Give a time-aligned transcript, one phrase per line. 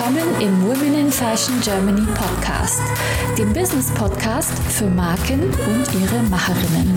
[0.00, 2.80] willkommen im Women in Fashion Germany Podcast,
[3.36, 6.96] dem Business Podcast für Marken und ihre Macherinnen.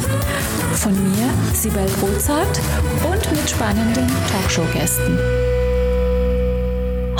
[0.75, 2.61] Von mir, Sibel Rozart
[3.03, 5.19] und mit spannenden Talkshow-Gästen.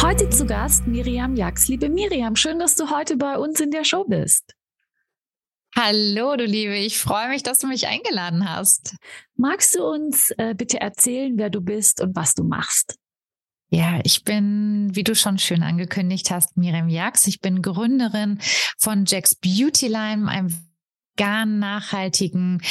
[0.02, 1.68] Heute zu Gast Miriam Jax.
[1.68, 4.54] Liebe Miriam, schön, dass du heute bei uns in der Show bist.
[5.76, 8.96] Hallo, du Liebe, ich freue mich, dass du mich eingeladen hast.
[9.36, 12.98] Magst du uns äh, bitte erzählen, wer du bist und was du machst?
[13.74, 17.26] Ja, ich bin, wie du schon schön angekündigt hast, Miriam Jax.
[17.26, 18.38] Ich bin Gründerin
[18.78, 20.54] von Jack's Beauty Line, einem
[21.18, 22.62] vegan nachhaltigen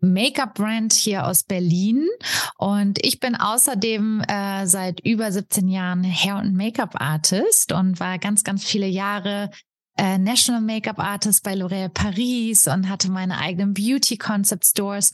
[0.00, 2.08] Make-up-Brand hier aus Berlin.
[2.56, 8.42] Und ich bin außerdem äh, seit über 17 Jahren Hair- und Make-up-Artist und war ganz,
[8.42, 9.50] ganz viele Jahre
[9.98, 15.12] äh, National Makeup Artist bei L'Oréal Paris und hatte meine eigenen Beauty Concept Stores.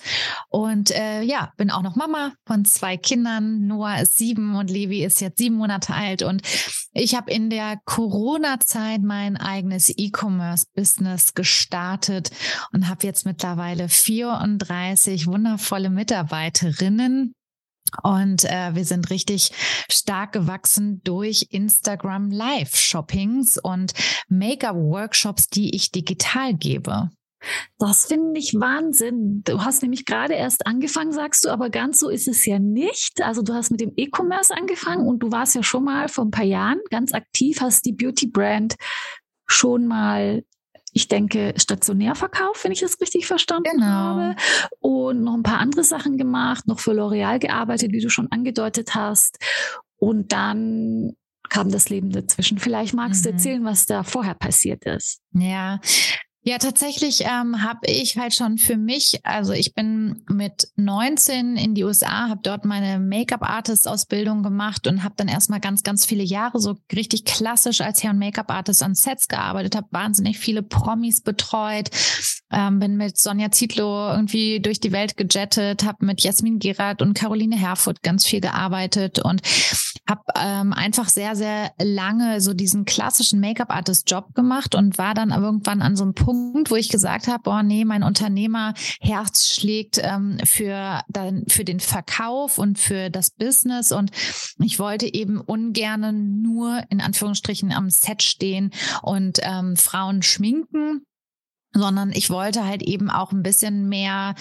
[0.50, 3.66] Und äh, ja, bin auch noch Mama von zwei Kindern.
[3.66, 6.22] Noah ist sieben und Levi ist jetzt sieben Monate alt.
[6.22, 6.42] Und
[6.92, 12.30] ich habe in der Corona-Zeit mein eigenes E-Commerce-Business gestartet
[12.72, 17.34] und habe jetzt mittlerweile 34 wundervolle Mitarbeiterinnen
[18.02, 19.52] und äh, wir sind richtig
[19.90, 23.92] stark gewachsen durch Instagram Live-Shoppings und
[24.28, 27.10] Make-up-Workshops, die ich digital gebe.
[27.78, 29.42] Das finde ich Wahnsinn.
[29.44, 33.22] Du hast nämlich gerade erst angefangen, sagst du, aber ganz so ist es ja nicht.
[33.22, 36.30] Also du hast mit dem E-Commerce angefangen und du warst ja schon mal vor ein
[36.30, 38.76] paar Jahren ganz aktiv, hast die Beauty-Brand
[39.46, 40.42] schon mal
[40.94, 43.86] ich denke, stationär verkauft, wenn ich das richtig verstanden genau.
[43.86, 44.36] habe.
[44.78, 48.94] Und noch ein paar andere Sachen gemacht, noch für L'Oreal gearbeitet, wie du schon angedeutet
[48.94, 49.38] hast.
[49.96, 51.16] Und dann
[51.48, 52.58] kam das Leben dazwischen.
[52.58, 53.28] Vielleicht magst mhm.
[53.28, 55.20] du erzählen, was da vorher passiert ist.
[55.32, 55.80] Ja,
[56.46, 61.74] ja, tatsächlich ähm, habe ich halt schon für mich, also ich bin mit 19 in
[61.74, 66.60] die USA, habe dort meine Make-up-Artist-Ausbildung gemacht und habe dann erstmal ganz, ganz viele Jahre
[66.60, 71.88] so richtig klassisch als Hair- und Make-up-Artist an Sets gearbeitet, habe wahnsinnig viele Promis betreut,
[72.52, 77.14] ähm, bin mit Sonja Zietlow irgendwie durch die Welt gejettet, habe mit Jasmin Gerard und
[77.14, 79.40] Caroline Herfurth ganz viel gearbeitet und
[80.06, 85.80] habe ähm, einfach sehr, sehr lange so diesen klassischen Make-up-Artist-Job gemacht und war dann irgendwann
[85.80, 90.38] an so einem Punkt, Punkt, wo ich gesagt habe, boah, nee, mein Unternehmerherz schlägt ähm,
[90.44, 93.92] für, dann, für den Verkauf und für das Business.
[93.92, 94.10] Und
[94.62, 98.70] ich wollte eben ungern nur in Anführungsstrichen am Set stehen
[99.02, 101.04] und ähm, Frauen schminken
[101.74, 104.34] sondern ich wollte halt eben auch ein bisschen mehr,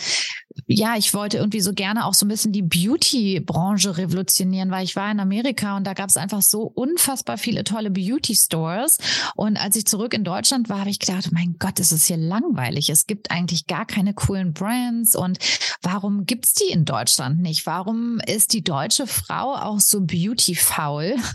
[0.74, 4.96] ja, ich wollte irgendwie so gerne auch so ein bisschen die Beauty-Branche revolutionieren, weil ich
[4.96, 8.98] war in Amerika und da gab es einfach so unfassbar viele tolle Beauty-Stores.
[9.36, 12.18] Und als ich zurück in Deutschland war, habe ich gedacht, mein Gott, ist es hier
[12.18, 12.90] langweilig.
[12.90, 15.40] Es gibt eigentlich gar keine coolen Brands und
[15.82, 17.66] warum gibt's die in Deutschland nicht?
[17.66, 21.16] Warum ist die deutsche Frau auch so beauty-faul?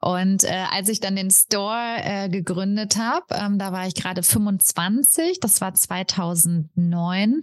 [0.00, 4.22] Und äh, als ich dann den Store äh, gegründet habe, ähm, da war ich gerade
[4.22, 7.40] 25, das war 2009,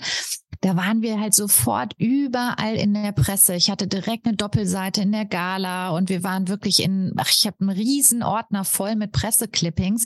[0.61, 3.55] da waren wir halt sofort überall in der Presse.
[3.55, 7.47] Ich hatte direkt eine Doppelseite in der Gala und wir waren wirklich in, ach, ich
[7.47, 10.05] habe einen riesen Ordner voll mit Presseclippings,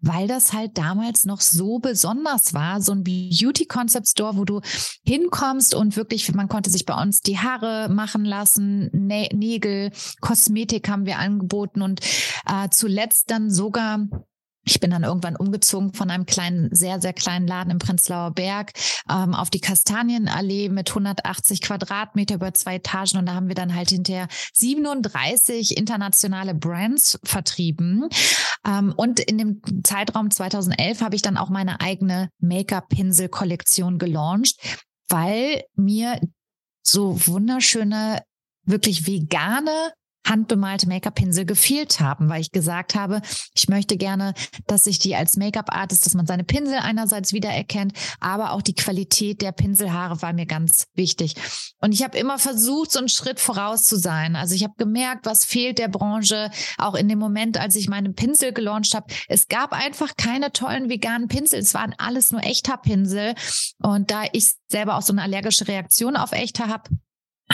[0.00, 2.82] weil das halt damals noch so besonders war.
[2.82, 4.60] So ein Beauty Concept Store, wo du
[5.06, 9.90] hinkommst und wirklich, man konnte sich bei uns die Haare machen lassen, Nä Nägel,
[10.20, 12.00] Kosmetik haben wir angeboten und
[12.46, 14.06] äh, zuletzt dann sogar
[14.64, 18.72] ich bin dann irgendwann umgezogen von einem kleinen, sehr, sehr kleinen Laden im Prenzlauer Berg
[19.10, 23.18] ähm, auf die Kastanienallee mit 180 Quadratmeter über zwei Etagen.
[23.18, 28.08] Und da haben wir dann halt hinterher 37 internationale Brands vertrieben.
[28.66, 34.56] Ähm, und in dem Zeitraum 2011 habe ich dann auch meine eigene Make-up-Pinsel-Kollektion gelauncht,
[35.08, 36.20] weil mir
[36.82, 38.22] so wunderschöne
[38.64, 39.92] wirklich vegane
[40.26, 43.20] handbemalte Make-up-Pinsel gefehlt haben, weil ich gesagt habe,
[43.54, 44.34] ich möchte gerne,
[44.66, 49.42] dass sich die als Make-up-Artist, dass man seine Pinsel einerseits wiedererkennt, aber auch die Qualität
[49.42, 51.34] der Pinselhaare war mir ganz wichtig.
[51.80, 54.36] Und ich habe immer versucht, so einen Schritt voraus zu sein.
[54.36, 58.10] Also ich habe gemerkt, was fehlt der Branche, auch in dem Moment, als ich meine
[58.10, 59.06] Pinsel gelauncht habe.
[59.28, 61.60] Es gab einfach keine tollen veganen Pinsel.
[61.60, 63.34] Es waren alles nur echter Pinsel.
[63.78, 66.90] Und da ich selber auch so eine allergische Reaktion auf echter habe,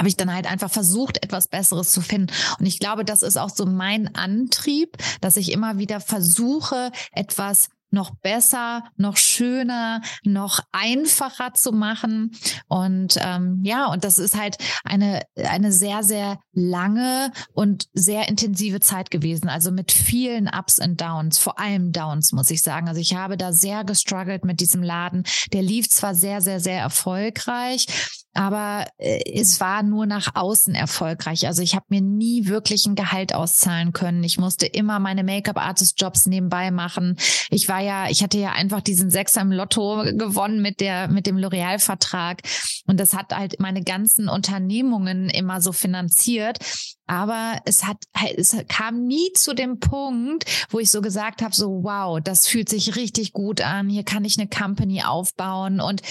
[0.00, 2.32] habe ich dann halt einfach versucht, etwas Besseres zu finden.
[2.58, 7.68] Und ich glaube, das ist auch so mein Antrieb, dass ich immer wieder versuche, etwas
[7.90, 12.30] noch besser, noch schöner, noch einfacher zu machen.
[12.66, 18.80] Und ähm, ja, und das ist halt eine, eine sehr, sehr lange und sehr intensive
[18.80, 19.50] Zeit gewesen.
[19.50, 22.88] Also mit vielen Ups und Downs, vor allem Downs, muss ich sagen.
[22.88, 25.24] Also ich habe da sehr gestruggelt mit diesem Laden.
[25.52, 27.86] Der lief zwar sehr, sehr, sehr erfolgreich,
[28.32, 31.46] aber äh, es war nur nach außen erfolgreich.
[31.46, 34.22] Also ich habe mir nie wirklich ein Gehalt auszahlen können.
[34.22, 37.16] Ich musste immer meine Make-up-Artist-Jobs nebenbei machen.
[37.50, 41.26] Ich war ja, ich hatte ja einfach diesen Sechser im Lotto gewonnen mit der mit
[41.26, 42.42] dem L'Oreal-Vertrag
[42.86, 46.58] und das hat halt meine ganzen Unternehmungen immer so finanziert.
[47.06, 47.98] Aber es hat,
[48.36, 52.68] es kam nie zu dem Punkt, wo ich so gesagt habe, so wow, das fühlt
[52.68, 53.88] sich richtig gut an.
[53.88, 56.02] Hier kann ich eine Company aufbauen und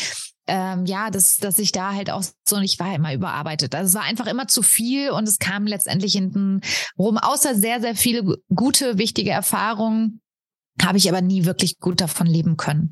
[0.49, 3.75] ähm, ja, dass, dass ich da halt auch so, ich war immer überarbeitet.
[3.75, 6.61] Also es war einfach immer zu viel und es kam letztendlich hinten
[6.97, 10.21] rum, außer sehr, sehr viele gute, wichtige Erfahrungen,
[10.81, 12.91] habe ich aber nie wirklich gut davon leben können.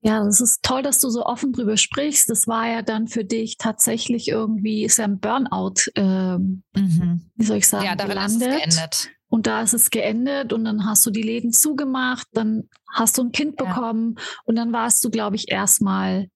[0.00, 2.30] Ja, das ist toll, dass du so offen drüber sprichst.
[2.30, 7.30] Das war ja dann für dich tatsächlich irgendwie, ist ja ein Burnout, ähm, mhm.
[7.34, 8.48] wie soll ich sagen, ja, gelandet.
[8.48, 9.10] Ist es geendet.
[9.30, 13.22] Und da ist es geendet und dann hast du die Läden zugemacht, dann hast du
[13.24, 13.66] ein Kind ja.
[13.66, 16.28] bekommen und dann warst du, glaube ich, erstmal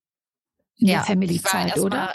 [0.83, 2.15] in ja, der Family-Zeit, oder?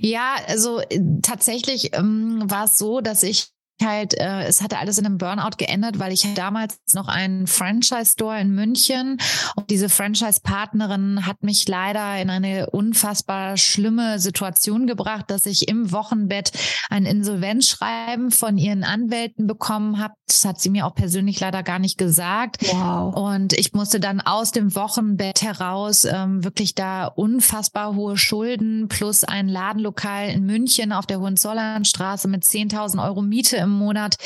[0.00, 3.48] Ja, also äh, tatsächlich ähm, war es so, dass ich
[3.82, 8.40] halt, äh, es hatte alles in einem Burnout geändert, weil ich damals noch einen Franchise-Store
[8.40, 9.18] in München
[9.56, 15.92] und diese Franchise-Partnerin hat mich leider in eine unfassbar schlimme Situation gebracht, dass ich im
[15.92, 16.52] Wochenbett
[16.90, 20.14] ein Insolvenzschreiben von ihren Anwälten bekommen habe.
[20.26, 22.58] Das hat sie mir auch persönlich leider gar nicht gesagt.
[22.72, 23.14] Wow.
[23.14, 29.24] Und ich musste dann aus dem Wochenbett heraus ähm, wirklich da unfassbar hohe Schulden plus
[29.24, 34.16] ein Ladenlokal in München auf der Hohenzollernstraße mit 10.000 Euro Miete im Monat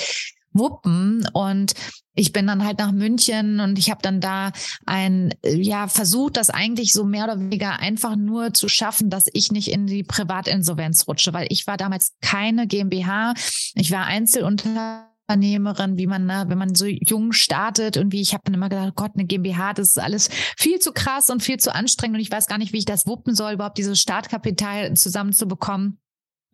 [0.52, 1.74] wuppen und
[2.14, 4.52] ich bin dann halt nach München und ich habe dann da
[4.84, 9.50] ein ja versucht, das eigentlich so mehr oder weniger einfach nur zu schaffen, dass ich
[9.50, 13.32] nicht in die Privatinsolvenz rutsche, weil ich war damals keine GmbH,
[13.74, 18.42] ich war Einzelunternehmerin, wie man, ne, wenn man so jung startet und wie ich habe
[18.44, 20.28] dann immer gedacht, Gott, eine GmbH, das ist alles
[20.58, 23.06] viel zu krass und viel zu anstrengend und ich weiß gar nicht, wie ich das
[23.06, 25.98] wuppen soll, überhaupt dieses Startkapital zusammenzubekommen.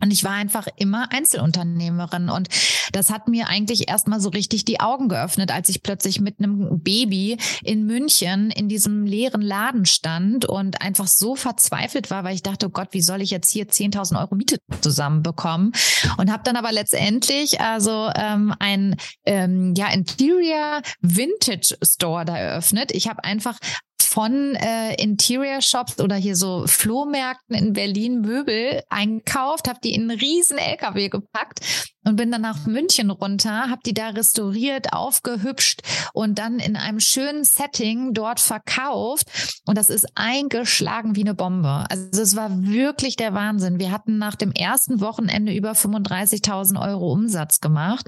[0.00, 2.30] Und ich war einfach immer Einzelunternehmerin.
[2.30, 2.48] Und
[2.92, 6.80] das hat mir eigentlich erstmal so richtig die Augen geöffnet, als ich plötzlich mit einem
[6.82, 12.42] Baby in München in diesem leeren Laden stand und einfach so verzweifelt war, weil ich
[12.42, 15.72] dachte, oh Gott, wie soll ich jetzt hier 10.000 Euro Miete zusammenbekommen?
[16.16, 18.96] Und habe dann aber letztendlich also ähm, ein
[19.26, 22.92] ähm, ja, Interior Vintage Store da eröffnet.
[22.92, 23.58] Ich habe einfach
[24.02, 30.10] von äh, Interior Shops oder hier so Flohmärkten in Berlin Möbel eingekauft, habe die in
[30.10, 31.60] einen riesen LKW gepackt
[32.04, 37.00] und bin dann nach München runter, habe die da restauriert, aufgehübscht und dann in einem
[37.00, 41.86] schönen Setting dort verkauft und das ist eingeschlagen wie eine Bombe.
[41.88, 43.78] Also es war wirklich der Wahnsinn.
[43.78, 48.06] Wir hatten nach dem ersten Wochenende über 35.000 Euro Umsatz gemacht.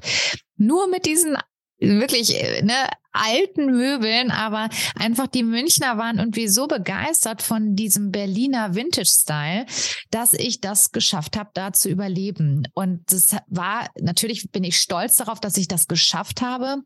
[0.56, 1.36] Nur mit diesen
[1.78, 2.74] wirklich äh, ne,
[3.12, 9.66] alten Möbeln, aber einfach die Münchner waren irgendwie so begeistert von diesem Berliner Vintage-Style,
[10.10, 12.68] dass ich das geschafft habe, da zu überleben.
[12.74, 16.82] Und das war, natürlich bin ich stolz darauf, dass ich das geschafft habe.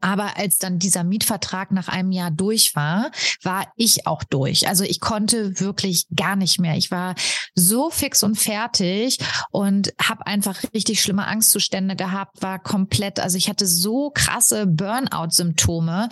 [0.00, 3.10] Aber als dann dieser Mietvertrag nach einem Jahr durch war,
[3.42, 4.68] war ich auch durch.
[4.68, 6.76] Also ich konnte wirklich gar nicht mehr.
[6.76, 7.14] Ich war
[7.54, 9.18] so fix und fertig
[9.50, 16.08] und habe einfach richtig schlimme Angstzustände gehabt, war komplett, also ich hatte so krasse Burnout-Symptome,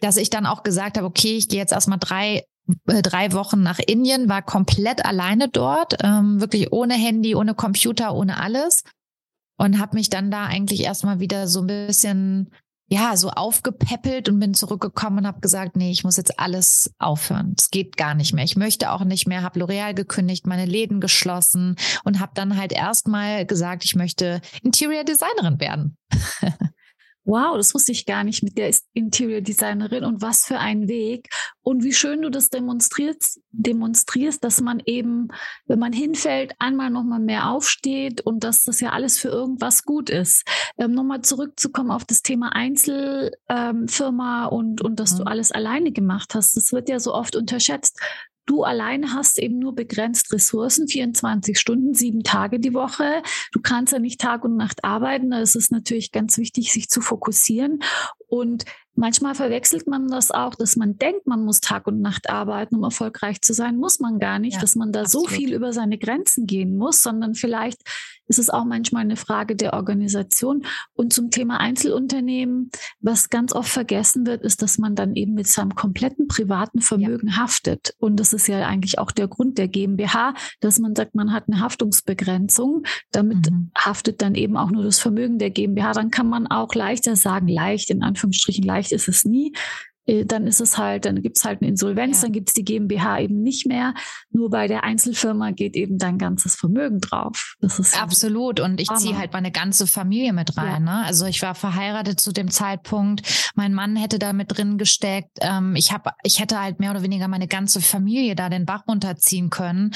[0.00, 2.44] dass ich dann auch gesagt habe, okay, ich gehe jetzt erstmal drei
[2.86, 8.14] äh, drei Wochen nach Indien, war komplett alleine dort, ähm, wirklich ohne Handy, ohne Computer,
[8.14, 8.84] ohne alles
[9.60, 12.50] und habe mich dann da eigentlich erstmal wieder so ein bisschen
[12.92, 17.54] ja, so aufgepäppelt und bin zurückgekommen und habe gesagt, nee, ich muss jetzt alles aufhören.
[17.56, 18.42] Es geht gar nicht mehr.
[18.42, 22.72] Ich möchte auch nicht mehr, habe L'Oreal gekündigt, meine Läden geschlossen und habe dann halt
[22.72, 25.96] erstmal gesagt, ich möchte Interior Designerin werden.
[27.24, 31.28] wow, das wusste ich gar nicht mit der Interior Designerin und was für ein Weg.
[31.62, 35.28] Und wie schön du das demonstrierst, demonstrierst, dass man eben,
[35.66, 40.10] wenn man hinfällt, einmal nochmal mehr aufsteht und dass das ja alles für irgendwas gut
[40.10, 40.44] ist.
[40.78, 45.18] Ähm, nochmal zurückzukommen auf das Thema Einzelfirma ähm, und, und dass mhm.
[45.18, 46.56] du alles alleine gemacht hast.
[46.56, 48.00] Das wird ja so oft unterschätzt.
[48.50, 53.22] Du alleine hast eben nur begrenzt Ressourcen, 24 Stunden, sieben Tage die Woche.
[53.52, 55.30] Du kannst ja nicht Tag und Nacht arbeiten.
[55.30, 57.78] Da ist es natürlich ganz wichtig, sich zu fokussieren.
[58.26, 58.64] Und
[59.00, 62.82] Manchmal verwechselt man das auch, dass man denkt, man muss Tag und Nacht arbeiten, um
[62.82, 63.78] erfolgreich zu sein.
[63.78, 65.30] Muss man gar nicht, ja, dass man da absolut.
[65.30, 67.80] so viel über seine Grenzen gehen muss, sondern vielleicht
[68.30, 70.62] ist es auch manchmal eine Frage der Organisation.
[70.94, 72.70] Und zum Thema Einzelunternehmen,
[73.00, 77.28] was ganz oft vergessen wird, ist, dass man dann eben mit seinem kompletten privaten Vermögen
[77.28, 77.36] ja.
[77.38, 77.94] haftet.
[77.98, 81.44] Und das ist ja eigentlich auch der Grund der GmbH, dass man sagt, man hat
[81.48, 82.84] eine Haftungsbegrenzung.
[83.10, 83.72] Damit mhm.
[83.76, 85.92] haftet dann eben auch nur das Vermögen der GmbH.
[85.92, 89.52] Dann kann man auch leichter sagen, leicht in Anführungsstrichen leicht ist es nie.
[90.10, 92.22] Äh, dann ist es halt, dann gibt es halt eine Insolvenz, ja.
[92.24, 93.94] dann gibt es die GmbH eben nicht mehr.
[94.30, 97.56] Nur bei der Einzelfirma geht eben dein ganzes Vermögen drauf.
[97.60, 98.60] Das ist absolut.
[98.60, 100.86] Und ich ziehe halt meine ganze Familie mit rein.
[100.86, 101.00] Ja.
[101.00, 101.04] Ne?
[101.06, 103.22] Also ich war verheiratet zu dem Zeitpunkt.
[103.54, 105.38] Mein Mann hätte da mit drin gesteckt.
[105.40, 108.82] Ähm, ich habe, ich hätte halt mehr oder weniger meine ganze Familie da den Bach
[108.88, 109.92] runterziehen können.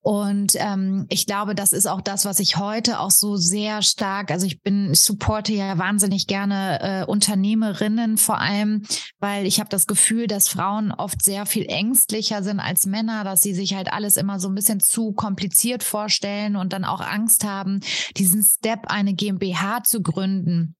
[0.00, 4.30] Und ähm, ich glaube, das ist auch das, was ich heute auch so sehr stark,
[4.30, 8.84] also ich bin, ich supporte ja wahnsinnig gerne äh, Unternehmerinnen vor allem,
[9.18, 13.40] weil ich habe das Gefühl, dass Frauen oft sehr viel ängstlicher sind als Männer, dass
[13.40, 17.44] sie sich halt alles immer so ein bisschen zu kompliziert vorstellen und dann auch Angst
[17.44, 17.80] haben,
[18.16, 20.76] diesen Step, eine GmbH zu gründen.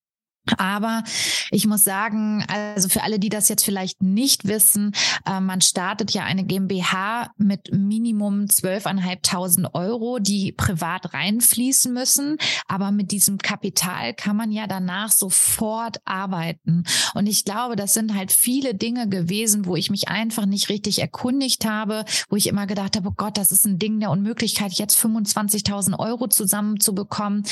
[0.57, 1.03] Aber
[1.51, 4.93] ich muss sagen, also für alle, die das jetzt vielleicht nicht wissen,
[5.27, 12.39] äh, man startet ja eine GmbH mit Minimum 12.500 Euro, die privat reinfließen müssen.
[12.67, 16.85] Aber mit diesem Kapital kann man ja danach sofort arbeiten.
[17.15, 21.01] Und ich glaube, das sind halt viele Dinge gewesen, wo ich mich einfach nicht richtig
[21.01, 24.73] erkundigt habe, wo ich immer gedacht habe, oh Gott, das ist ein Ding der Unmöglichkeit,
[24.75, 27.45] jetzt 25.000 Euro zusammenzubekommen.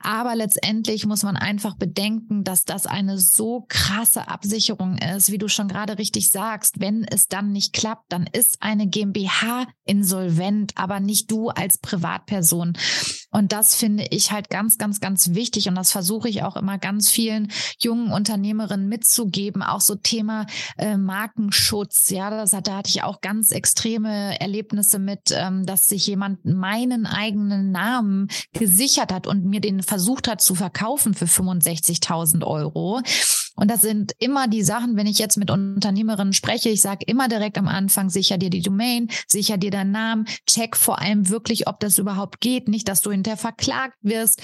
[0.00, 5.48] Aber letztendlich muss man einfach bedenken, dass das eine so krasse Absicherung ist, wie du
[5.48, 6.80] schon gerade richtig sagst.
[6.80, 12.74] Wenn es dann nicht klappt, dann ist eine GmbH insolvent, aber nicht du als Privatperson.
[13.30, 15.68] Und das finde ich halt ganz, ganz, ganz wichtig.
[15.68, 19.62] Und das versuche ich auch immer ganz vielen jungen Unternehmerinnen mitzugeben.
[19.62, 20.46] Auch so Thema
[20.78, 22.10] äh, Markenschutz.
[22.10, 27.06] Ja, das, da hatte ich auch ganz extreme Erlebnisse mit, ähm, dass sich jemand meinen
[27.06, 33.00] eigenen Namen gesichert hat und mir den versucht hat zu verkaufen für 65.000 Euro.
[33.58, 37.28] Und das sind immer die Sachen, wenn ich jetzt mit Unternehmerinnen spreche, ich sage immer
[37.28, 41.66] direkt am Anfang, sicher dir die Domain, sicher dir deinen Namen, check vor allem wirklich,
[41.66, 44.40] ob das überhaupt geht, nicht, dass du hinterher verklagt wirst.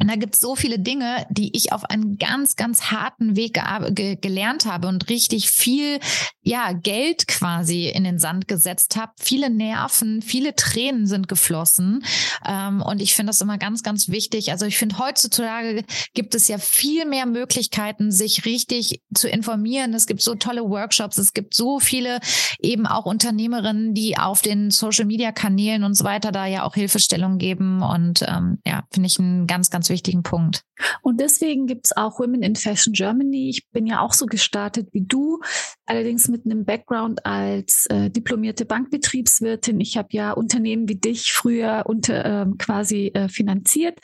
[0.00, 3.54] Und da gibt es so viele Dinge, die ich auf einen ganz, ganz harten Weg
[3.54, 5.98] ge ge gelernt habe und richtig viel,
[6.42, 9.12] ja, Geld quasi in den Sand gesetzt habe.
[9.18, 12.04] Viele Nerven, viele Tränen sind geflossen.
[12.46, 14.52] Ähm, und ich finde das immer ganz, ganz wichtig.
[14.52, 19.94] Also ich finde, heutzutage gibt es ja viel mehr Möglichkeiten, sich richtig zu informieren.
[19.94, 21.18] Es gibt so tolle Workshops.
[21.18, 22.20] Es gibt so viele
[22.60, 26.74] eben auch Unternehmerinnen, die auf den Social Media Kanälen und so weiter da ja auch
[26.74, 27.82] Hilfestellung geben.
[27.82, 30.62] Und ähm, ja, finde ich ein ganz, ganz wichtigen Punkt.
[31.02, 33.48] Und deswegen gibt es auch Women in Fashion Germany.
[33.50, 35.40] Ich bin ja auch so gestartet wie du,
[35.86, 39.80] allerdings mit einem Background als äh, diplomierte Bankbetriebswirtin.
[39.80, 43.98] Ich habe ja Unternehmen wie dich früher unter ähm, quasi äh, finanziert.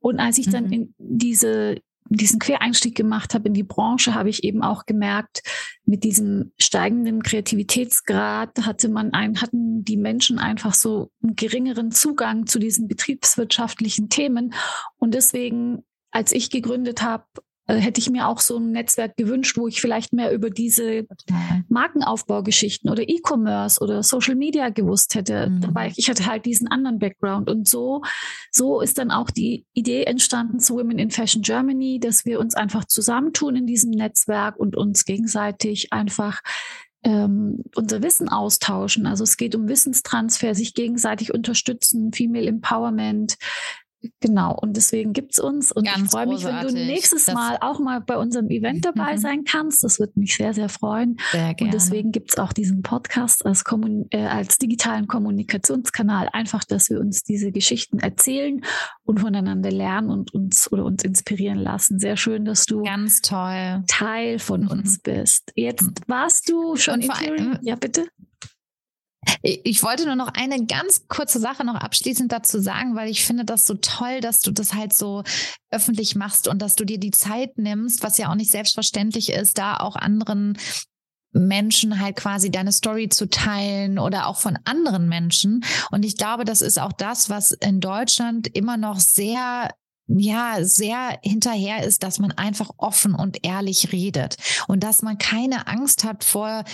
[0.00, 0.52] Und als ich mhm.
[0.52, 1.76] dann in diese
[2.16, 5.42] diesen Quereinstieg gemacht habe in die Branche, habe ich eben auch gemerkt,
[5.84, 12.46] mit diesem steigenden Kreativitätsgrad hatte man ein, hatten die Menschen einfach so einen geringeren Zugang
[12.46, 14.54] zu diesen betriebswirtschaftlichen Themen.
[14.96, 17.24] Und deswegen, als ich gegründet habe,
[17.68, 21.06] äh, hätte ich mir auch so ein Netzwerk gewünscht, wo ich vielleicht mehr über diese
[21.68, 25.50] Markenaufbaugeschichten oder E-Commerce oder Social Media gewusst hätte.
[25.50, 25.74] Mhm.
[25.74, 27.50] Weil ich hatte halt diesen anderen Background.
[27.50, 28.02] Und so,
[28.50, 32.54] so ist dann auch die Idee entstanden zu Women in Fashion Germany, dass wir uns
[32.54, 36.40] einfach zusammentun in diesem Netzwerk und uns gegenseitig einfach
[37.04, 39.06] ähm, unser Wissen austauschen.
[39.06, 43.36] Also es geht um Wissenstransfer, sich gegenseitig unterstützen, Female Empowerment,
[44.20, 45.72] Genau, und deswegen gibt's uns.
[45.72, 48.84] Und Ganz ich freue mich, wenn du nächstes das Mal auch mal bei unserem Event
[48.84, 49.18] dabei mhm.
[49.18, 49.82] sein kannst.
[49.82, 51.18] Das würde mich sehr, sehr freuen.
[51.32, 51.68] Sehr gerne.
[51.68, 56.28] Und deswegen gibt's auch diesen Podcast als, Kommun äh, als digitalen Kommunikationskanal.
[56.32, 58.60] Einfach, dass wir uns diese Geschichten erzählen
[59.04, 61.98] und voneinander lernen und uns oder uns inspirieren lassen.
[61.98, 63.82] Sehr schön, dass du Ganz toll.
[63.88, 64.70] Teil von mhm.
[64.70, 65.52] uns bist.
[65.56, 65.94] Jetzt mhm.
[66.06, 68.06] warst du schon in allem, Ja, bitte.
[69.42, 73.44] Ich wollte nur noch eine ganz kurze Sache noch abschließend dazu sagen, weil ich finde
[73.44, 75.22] das so toll, dass du das halt so
[75.70, 79.58] öffentlich machst und dass du dir die Zeit nimmst, was ja auch nicht selbstverständlich ist,
[79.58, 80.56] da auch anderen
[81.32, 85.64] Menschen halt quasi deine Story zu teilen oder auch von anderen Menschen.
[85.90, 89.70] Und ich glaube, das ist auch das, was in Deutschland immer noch sehr
[90.08, 94.36] ja, sehr hinterher ist, dass man einfach offen und ehrlich redet
[94.66, 96.64] und dass man keine Angst hat vor,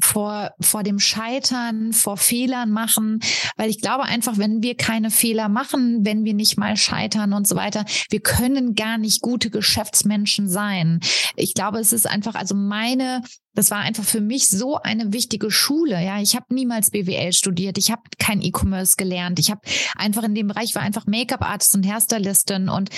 [0.00, 3.20] vor, vor dem Scheitern, vor Fehlern machen,
[3.56, 7.46] weil ich glaube einfach, wenn wir keine Fehler machen, wenn wir nicht mal scheitern und
[7.46, 11.00] so weiter, wir können gar nicht gute Geschäftsmenschen sein.
[11.36, 13.22] Ich glaube, es ist einfach, also meine
[13.54, 16.02] das war einfach für mich so eine wichtige Schule.
[16.02, 19.60] Ja, ich habe niemals BWL studiert, ich habe kein E-Commerce gelernt, ich habe
[19.96, 22.90] einfach in dem Bereich war einfach Make-up-Artist und Hairstylistin und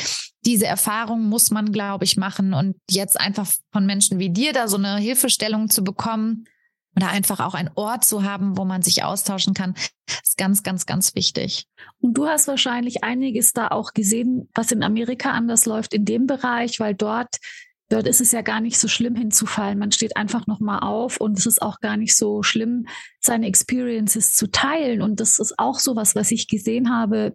[0.44, 4.68] diese Erfahrung muss man, glaube ich, machen und jetzt einfach von Menschen wie dir da
[4.68, 6.44] so eine Hilfestellung zu bekommen
[6.96, 9.74] oder einfach auch einen Ort zu haben, wo man sich austauschen kann,
[10.06, 11.66] ist ganz, ganz, ganz wichtig.
[12.00, 16.26] Und du hast wahrscheinlich einiges da auch gesehen, was in Amerika anders läuft in dem
[16.26, 17.38] Bereich, weil dort
[17.88, 19.78] dort ist es ja gar nicht so schlimm hinzufallen.
[19.78, 22.86] Man steht einfach nochmal auf und es ist auch gar nicht so schlimm,
[23.20, 25.02] seine Experiences zu teilen.
[25.02, 27.34] Und das ist auch so was, was ich gesehen habe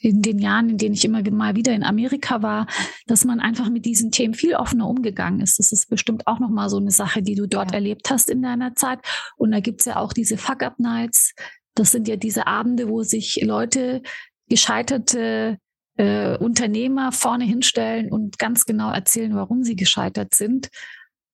[0.00, 2.66] in den Jahren, in denen ich immer mal wieder in Amerika war,
[3.06, 5.58] dass man einfach mit diesen Themen viel offener umgegangen ist.
[5.58, 7.76] Das ist bestimmt auch nochmal so eine Sache, die du dort ja.
[7.76, 9.00] erlebt hast in deiner Zeit.
[9.36, 11.34] Und da gibt's ja auch diese Fuck-Up-Nights.
[11.74, 14.02] Das sind ja diese Abende, wo sich Leute
[14.48, 15.58] gescheiterte
[16.00, 20.70] äh, Unternehmer vorne hinstellen und ganz genau erzählen, warum sie gescheitert sind.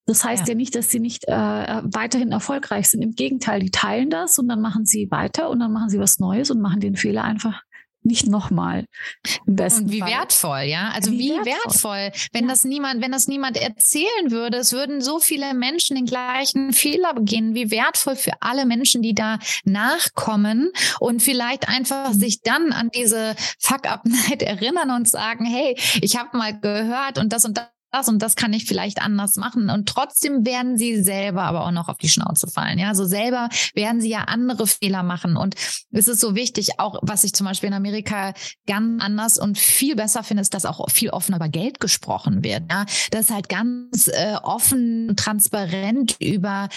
[0.06, 3.02] Das heißt ja, ja nicht, dass sie nicht äh, weiterhin erfolgreich sind.
[3.02, 6.18] Im Gegenteil, die teilen das und dann machen sie weiter und dann machen sie was
[6.18, 7.62] Neues und machen den Fehler einfach
[8.06, 8.86] nicht nochmal.
[9.46, 10.10] Und wie Fall.
[10.10, 10.90] wertvoll, ja?
[10.94, 11.92] Also wie, wie wertvoll.
[11.92, 12.28] wertvoll.
[12.32, 12.50] Wenn ja.
[12.50, 17.14] das niemand, wenn das niemand erzählen würde, es würden so viele Menschen den gleichen Fehler
[17.14, 17.54] begehen.
[17.54, 20.70] Wie wertvoll für alle Menschen, die da nachkommen
[21.00, 22.18] und vielleicht einfach mhm.
[22.18, 27.44] sich dann an diese Fuck-Up-Night erinnern und sagen, hey, ich habe mal gehört und das
[27.44, 29.70] und das das und das kann ich vielleicht anders machen.
[29.70, 32.78] Und trotzdem werden sie selber aber auch noch auf die Schnauze fallen.
[32.78, 35.36] Ja, so also selber werden sie ja andere Fehler machen.
[35.36, 35.54] Und
[35.90, 38.34] es ist so wichtig, auch was ich zum Beispiel in Amerika
[38.66, 42.64] ganz anders und viel besser finde, ist, dass auch viel offener über Geld gesprochen wird.
[42.70, 46.68] Ja, das ist halt ganz äh, offen, transparent über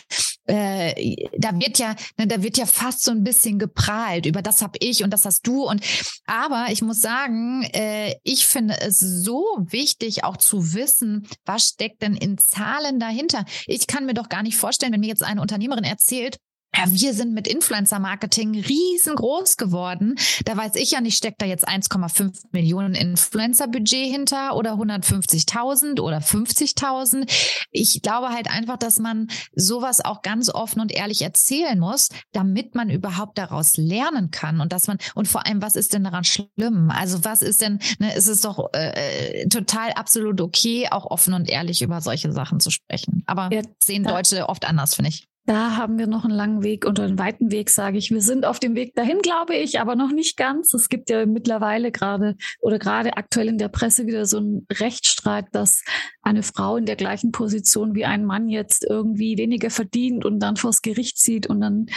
[0.50, 4.64] äh, da wird ja, ne, da wird ja fast so ein bisschen geprahlt über das
[4.64, 5.82] habe ich und das hast du und
[6.26, 11.09] aber ich muss sagen, äh, ich finde es so wichtig auch zu wissen,
[11.46, 13.46] was steckt denn in Zahlen dahinter.
[13.66, 16.38] Ich kann mir doch gar nicht vorstellen, wenn mir jetzt eine Unternehmerin erzählt,
[16.76, 20.16] ja, wir sind mit Influencer-Marketing riesengroß geworden.
[20.46, 26.20] Da weiß ich ja nicht, steckt da jetzt 1,5 Millionen Influencer-Budget hinter oder 150.000 oder
[26.20, 27.68] 50.000.
[27.72, 32.76] Ich glaube halt einfach, dass man sowas auch ganz offen und ehrlich erzählen muss, damit
[32.76, 36.24] man überhaupt daraus lernen kann und dass man und vor allem, was ist denn daran
[36.24, 36.92] schlimm?
[36.92, 41.50] Also was ist denn, ne, ist es doch äh, total absolut okay, auch offen und
[41.50, 43.24] ehrlich über solche Sachen zu sprechen.
[43.26, 45.30] Aber ja, sehen Deutsche oft anders, finde ich.
[45.50, 48.12] Da haben wir noch einen langen Weg oder einen weiten Weg, sage ich.
[48.12, 50.76] Wir sind auf dem Weg dahin, glaube ich, aber noch nicht ganz.
[50.76, 55.48] Es gibt ja mittlerweile gerade oder gerade aktuell in der Presse wieder so einen Rechtsstreit,
[55.52, 55.84] dass
[56.22, 60.56] eine Frau in der gleichen Position wie ein Mann jetzt irgendwie weniger verdient und dann
[60.56, 61.88] vors Gericht zieht und dann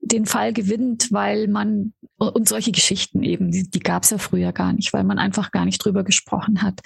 [0.00, 4.52] den Fall gewinnt, weil man und solche Geschichten eben, die, die gab es ja früher
[4.52, 6.80] gar nicht, weil man einfach gar nicht drüber gesprochen hat.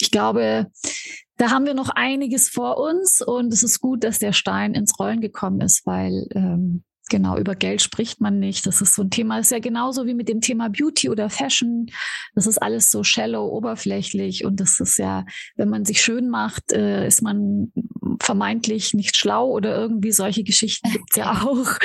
[0.00, 0.70] Ich glaube,
[1.44, 4.98] da haben wir noch einiges vor uns und es ist gut, dass der Stein ins
[4.98, 8.66] Rollen gekommen ist, weil ähm, Genau, über Geld spricht man nicht.
[8.66, 11.28] Das ist so ein Thema, das ist ja genauso wie mit dem Thema Beauty oder
[11.28, 11.90] Fashion.
[12.34, 15.26] Das ist alles so shallow, oberflächlich und das ist ja,
[15.56, 17.72] wenn man sich schön macht, äh, ist man
[18.20, 21.78] vermeintlich nicht schlau oder irgendwie solche Geschichten gibt's ja auch.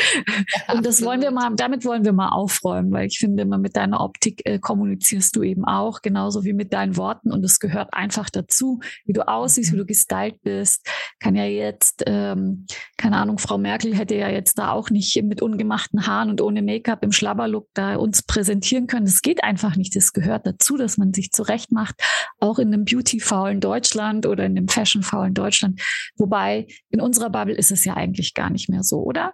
[0.67, 3.57] Ja, und das wollen wir mal, damit wollen wir mal aufräumen, weil ich finde, immer
[3.57, 7.59] mit deiner Optik äh, kommunizierst du eben auch, genauso wie mit deinen Worten und es
[7.59, 9.75] gehört einfach dazu, wie du aussiehst, mhm.
[9.75, 10.87] wie du gestylt bist.
[11.19, 15.23] Kann ja jetzt, ähm, keine Ahnung, Frau Merkel hätte ja jetzt da auch nicht nicht
[15.23, 19.05] mit ungemachten Haaren und ohne Make-up im Schlabberlook da uns präsentieren können.
[19.05, 19.95] Das geht einfach nicht.
[19.95, 21.95] Das gehört dazu, dass man sich zurecht macht,
[22.39, 25.81] auch in einem beauty-faulen Deutschland oder in einem fashion-faulen Deutschland.
[26.19, 29.34] Wobei in unserer Bubble ist es ja eigentlich gar nicht mehr so, oder?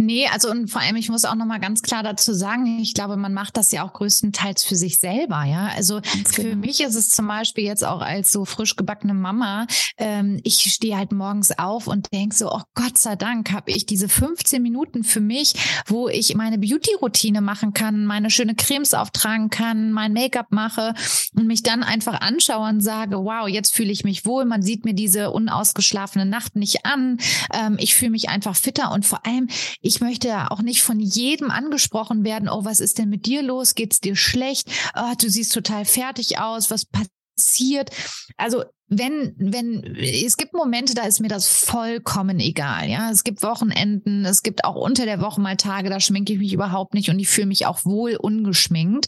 [0.00, 3.16] Nee, also und vor allem, ich muss auch nochmal ganz klar dazu sagen, ich glaube,
[3.16, 5.70] man macht das ja auch größtenteils für sich selber, ja.
[5.74, 6.64] Also ganz für genau.
[6.64, 9.66] mich ist es zum Beispiel jetzt auch als so frisch gebackene Mama,
[9.96, 13.86] ähm, ich stehe halt morgens auf und denke so, oh Gott sei Dank habe ich
[13.86, 15.54] diese 15 Minuten für mich,
[15.86, 20.94] wo ich meine Beauty-Routine machen kann, meine schöne Cremes auftragen kann, mein Make-up mache
[21.34, 24.84] und mich dann einfach anschaue und sage, wow, jetzt fühle ich mich wohl, man sieht
[24.84, 27.18] mir diese unausgeschlafene Nacht nicht an,
[27.52, 29.47] ähm, ich fühle mich einfach fitter und vor allem
[29.80, 33.42] ich möchte ja auch nicht von jedem angesprochen werden, oh, was ist denn mit dir
[33.42, 33.74] los?
[33.74, 34.70] Geht's dir schlecht?
[34.94, 36.70] Oh, du siehst total fertig aus.
[36.70, 37.90] Was passiert?
[38.36, 42.88] Also wenn, wenn, es gibt Momente, da ist mir das vollkommen egal.
[42.88, 46.38] Ja, es gibt Wochenenden, es gibt auch unter der Woche mal Tage, da schminke ich
[46.38, 49.06] mich überhaupt nicht und ich fühle mich auch wohl ungeschminkt.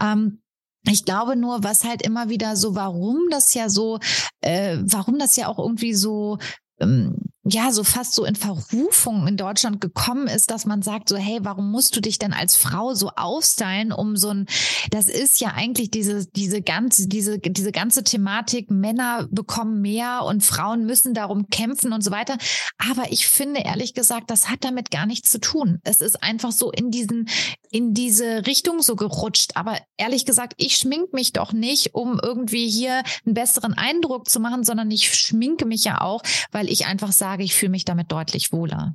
[0.00, 0.42] Ähm,
[0.90, 4.00] ich glaube nur, was halt immer wieder so, warum das ja so,
[4.40, 6.38] äh, warum das ja auch irgendwie so
[6.80, 11.16] ähm, ja, so fast so in Verrufung in Deutschland gekommen ist, dass man sagt so,
[11.16, 14.46] hey, warum musst du dich denn als Frau so aufstylen, um so ein,
[14.90, 20.44] das ist ja eigentlich diese, diese ganze, diese, diese ganze Thematik, Männer bekommen mehr und
[20.44, 22.38] Frauen müssen darum kämpfen und so weiter.
[22.78, 25.80] Aber ich finde ehrlich gesagt, das hat damit gar nichts zu tun.
[25.82, 27.28] Es ist einfach so in diesen,
[27.72, 29.56] in diese Richtung so gerutscht.
[29.56, 34.38] Aber ehrlich gesagt, ich schmink mich doch nicht, um irgendwie hier einen besseren Eindruck zu
[34.38, 37.86] machen, sondern ich schminke mich ja auch, weil ich einfach sage, sage, ich fühle mich
[37.86, 38.94] damit deutlich wohler.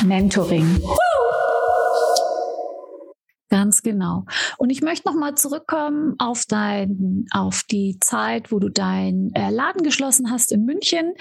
[0.03, 0.81] mentoring.
[3.49, 4.25] Ganz genau.
[4.57, 9.83] Und ich möchte nochmal zurückkommen auf dein, auf die Zeit, wo du deinen äh, Laden
[9.83, 11.13] geschlossen hast in München,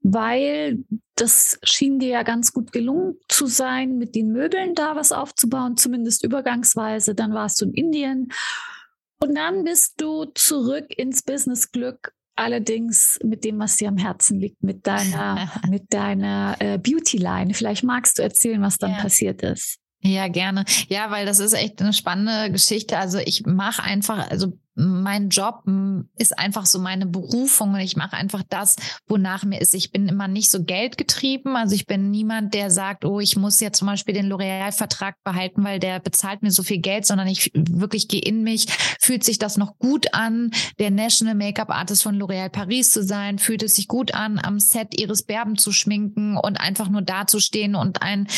[0.00, 5.12] weil das schien dir ja ganz gut gelungen zu sein, mit den Möbeln da was
[5.12, 7.14] aufzubauen, zumindest übergangsweise.
[7.14, 8.32] Dann warst du in Indien
[9.22, 14.38] und dann bist du zurück ins Business Glück, allerdings mit dem, was dir am Herzen
[14.38, 17.54] liegt, mit deiner, mit deiner äh, Beauty Line.
[17.54, 18.98] Vielleicht magst du erzählen, was dann ja.
[18.98, 19.78] passiert ist.
[20.06, 20.64] Ja, gerne.
[20.88, 22.96] Ja, weil das ist echt eine spannende Geschichte.
[22.96, 25.64] Also ich mache einfach, also mein Job
[26.18, 28.76] ist einfach so meine Berufung und ich mache einfach das,
[29.08, 29.74] wonach mir ist.
[29.74, 31.56] Ich bin immer nicht so geldgetrieben.
[31.56, 35.64] Also ich bin niemand, der sagt, oh, ich muss jetzt zum Beispiel den L'Oreal-Vertrag behalten,
[35.64, 38.66] weil der bezahlt mir so viel Geld, sondern ich wirklich gehe in mich.
[39.00, 43.38] Fühlt sich das noch gut an, der National Make-up Artist von L'Oreal Paris zu sein?
[43.38, 47.74] Fühlt es sich gut an, am Set ihres Berben zu schminken und einfach nur dazustehen
[47.74, 48.28] und ein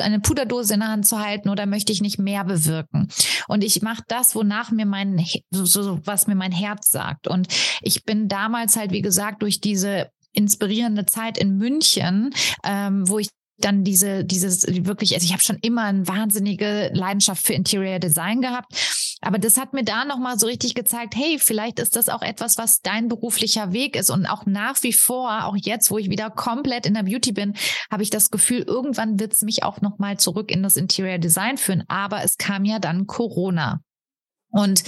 [0.00, 3.08] eine Puderdose in der Hand zu halten oder möchte ich nicht mehr bewirken?
[3.48, 7.28] Und ich mache das, wonach mir mein, so, so, was mir mein Herz sagt.
[7.28, 7.48] Und
[7.80, 12.30] ich bin damals halt, wie gesagt, durch diese inspirierende Zeit in München,
[12.64, 13.28] ähm, wo ich
[13.64, 18.40] dann diese, dieses wirklich, also ich habe schon immer eine wahnsinnige Leidenschaft für Interior Design
[18.40, 18.72] gehabt.
[19.20, 22.58] Aber das hat mir da nochmal so richtig gezeigt, hey, vielleicht ist das auch etwas,
[22.58, 24.10] was dein beruflicher Weg ist.
[24.10, 27.54] Und auch nach wie vor, auch jetzt, wo ich wieder komplett in der Beauty bin,
[27.90, 31.56] habe ich das Gefühl, irgendwann wird es mich auch nochmal zurück in das Interior Design
[31.56, 31.84] führen.
[31.86, 33.80] Aber es kam ja dann Corona.
[34.52, 34.84] Und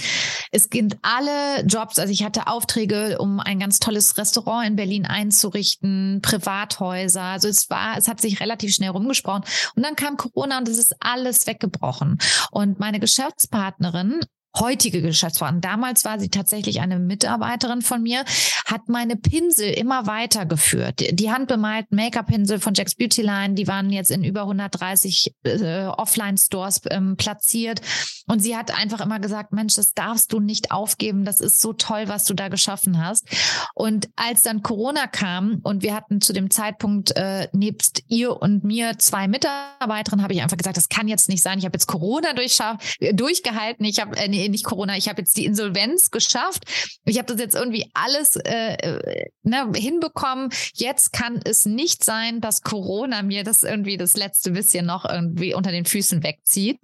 [0.51, 5.05] es gibt alle Jobs, also ich hatte Aufträge, um ein ganz tolles Restaurant in Berlin
[5.05, 7.23] einzurichten, Privathäuser.
[7.23, 9.43] Also es war, es hat sich relativ schnell rumgesprochen.
[9.75, 12.19] Und dann kam Corona und es ist alles weggebrochen.
[12.51, 14.21] Und meine Geschäftspartnerin
[14.59, 18.23] heutige Geschäftspartnerin, damals war sie tatsächlich eine Mitarbeiterin von mir,
[18.65, 21.19] hat meine Pinsel immer weitergeführt.
[21.19, 26.81] Die handbemalten Make-up-Pinsel von Jack's Beauty Line, die waren jetzt in über 130 äh, Offline-Stores
[26.89, 27.81] ähm, platziert.
[28.27, 31.25] Und sie hat einfach immer gesagt, Mensch, das darfst du nicht aufgeben.
[31.25, 33.27] Das ist so toll, was du da geschaffen hast.
[33.75, 38.63] Und als dann Corona kam und wir hatten zu dem Zeitpunkt äh, nebst ihr und
[38.63, 41.59] mir zwei Mitarbeiterinnen, habe ich einfach gesagt, das kann jetzt nicht sein.
[41.59, 43.85] Ich habe jetzt Corona durchgehalten.
[43.85, 46.63] Ich habe äh, nee, nicht Corona, ich habe jetzt die Insolvenz geschafft.
[47.05, 50.49] Ich habe das jetzt irgendwie alles äh, äh, ne, hinbekommen.
[50.73, 55.53] Jetzt kann es nicht sein, dass Corona mir das irgendwie das letzte bisschen noch irgendwie
[55.53, 56.79] unter den Füßen wegzieht.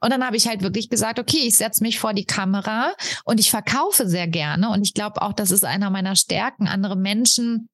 [0.00, 2.92] Und dann habe ich halt wirklich gesagt, okay, ich setze mich vor die Kamera
[3.24, 4.70] und ich verkaufe sehr gerne.
[4.70, 7.68] Und ich glaube auch, das ist einer meiner Stärken, andere Menschen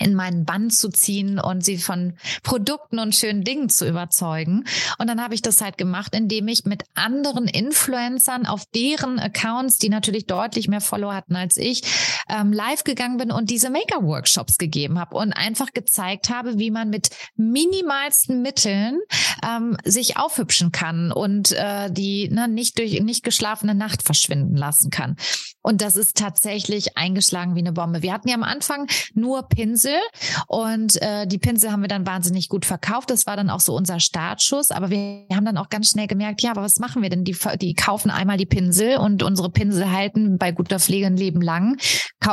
[0.00, 4.64] in meinen Bann zu ziehen und sie von Produkten und schönen Dingen zu überzeugen.
[4.98, 9.76] Und dann habe ich das halt gemacht, indem ich mit anderen Influencern auf deren Accounts,
[9.78, 11.82] die natürlich deutlich mehr Follower hatten als ich,
[12.30, 16.90] ähm, live gegangen bin und diese Maker-Workshops gegeben habe und einfach gezeigt habe, wie man
[16.90, 19.00] mit minimalsten Mitteln
[19.46, 24.90] ähm, sich aufhübschen kann und äh, die ne, nicht durch nicht geschlafene Nacht verschwinden lassen
[24.90, 25.16] kann.
[25.62, 28.02] Und das ist tatsächlich eingeschlagen wie eine Bombe.
[28.02, 29.98] Wir hatten ja am Anfang nur Pinsel
[30.46, 33.10] und äh, die Pinsel haben wir dann wahnsinnig gut verkauft.
[33.10, 34.70] Das war dann auch so unser Startschuss.
[34.70, 37.24] Aber wir haben dann auch ganz schnell gemerkt, ja, aber was machen wir denn?
[37.24, 41.42] Die, die kaufen einmal die Pinsel und unsere Pinsel halten bei guter Pflege ein Leben
[41.42, 41.76] lang.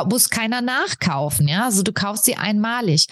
[0.08, 1.64] Muss keiner nachkaufen, ja.
[1.64, 3.06] Also du kaufst sie einmalig.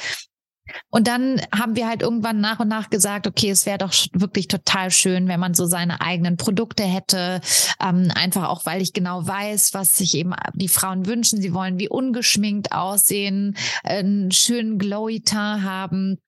[0.90, 4.48] Und dann haben wir halt irgendwann nach und nach gesagt, okay, es wäre doch wirklich
[4.48, 7.40] total schön, wenn man so seine eigenen Produkte hätte.
[7.80, 11.40] Ähm, einfach auch, weil ich genau weiß, was sich eben die Frauen wünschen.
[11.40, 16.18] Sie wollen wie ungeschminkt aussehen, einen schönen glowy Teint haben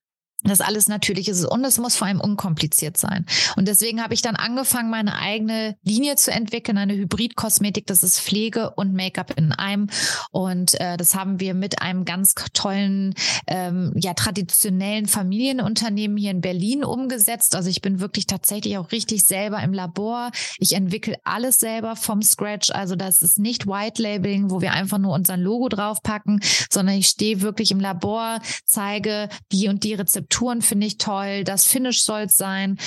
[0.43, 3.25] das alles natürlich ist und es muss vor allem unkompliziert sein.
[3.57, 8.21] Und deswegen habe ich dann angefangen, meine eigene Linie zu entwickeln, eine Hybrid-Kosmetik, das ist
[8.21, 9.89] Pflege und Make-up in einem.
[10.31, 13.15] Und äh, das haben wir mit einem ganz tollen,
[13.47, 17.55] ähm, ja, traditionellen Familienunternehmen hier in Berlin umgesetzt.
[17.55, 20.31] Also ich bin wirklich tatsächlich auch richtig selber im Labor.
[20.57, 22.71] Ich entwickle alles selber vom Scratch.
[22.71, 27.07] Also das ist nicht White Labeling, wo wir einfach nur unser Logo draufpacken, sondern ich
[27.07, 32.03] stehe wirklich im Labor, zeige die und die Rezeptur Rezepturen finde ich toll, das Finish
[32.03, 32.77] soll es sein.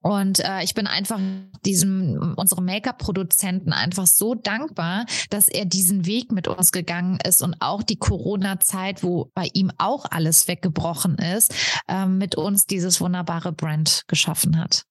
[0.00, 1.20] Und äh, ich bin einfach
[1.64, 7.56] diesem, unserem Make-up-Produzenten einfach so dankbar, dass er diesen Weg mit uns gegangen ist und
[7.60, 11.52] auch die Corona-Zeit, wo bei ihm auch alles weggebrochen ist,
[11.88, 14.84] äh, mit uns dieses wunderbare Brand geschaffen hat.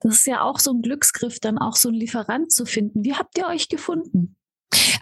[0.00, 3.04] Das ist ja auch so ein Glücksgriff, dann auch so einen Lieferant zu finden.
[3.04, 4.36] Wie habt ihr euch gefunden?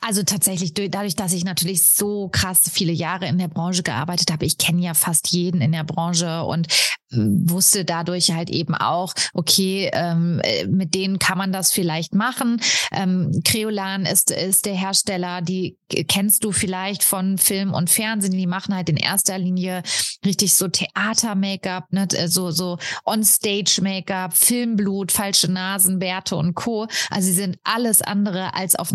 [0.01, 4.47] Also tatsächlich, dadurch, dass ich natürlich so krass viele Jahre in der Branche gearbeitet habe,
[4.47, 6.69] ich kenne ja fast jeden in der Branche und
[7.13, 12.61] wusste dadurch halt eben auch, okay, ähm, äh, mit denen kann man das vielleicht machen.
[12.93, 18.33] Ähm, Creolan ist, ist der Hersteller, die kennst du vielleicht von Film und Fernsehen.
[18.33, 19.83] Die machen halt in erster Linie
[20.25, 22.07] richtig so Theater-Make-up, ne?
[22.13, 26.87] Äh, so, so On-Stage-Make-up, Filmblut, falsche Nasen, Bärte und Co.
[27.11, 28.93] Also sie sind alles andere als auf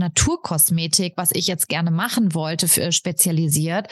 [0.72, 3.88] Naturkosmetik, was ich jetzt gerne machen wollte, für spezialisiert.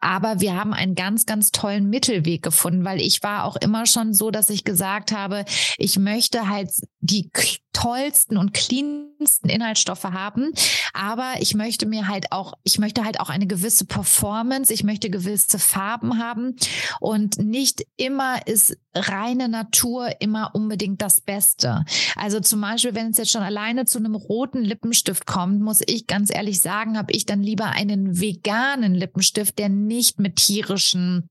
[0.00, 4.14] Aber wir haben einen ganz, ganz tollen Mittelweg gefunden, weil ich war auch immer schon
[4.14, 5.44] so, dass ich gesagt habe,
[5.76, 7.30] ich möchte halt die
[7.78, 10.52] tollsten und cleansten Inhaltsstoffe haben.
[10.94, 15.10] Aber ich möchte mir halt auch, ich möchte halt auch eine gewisse Performance, ich möchte
[15.10, 16.56] gewisse Farben haben
[16.98, 21.84] und nicht immer ist reine Natur immer unbedingt das Beste.
[22.16, 26.08] Also zum Beispiel, wenn es jetzt schon alleine zu einem roten Lippenstift kommt, muss ich
[26.08, 31.28] ganz ehrlich sagen, habe ich dann lieber einen veganen Lippenstift, der nicht mit tierischen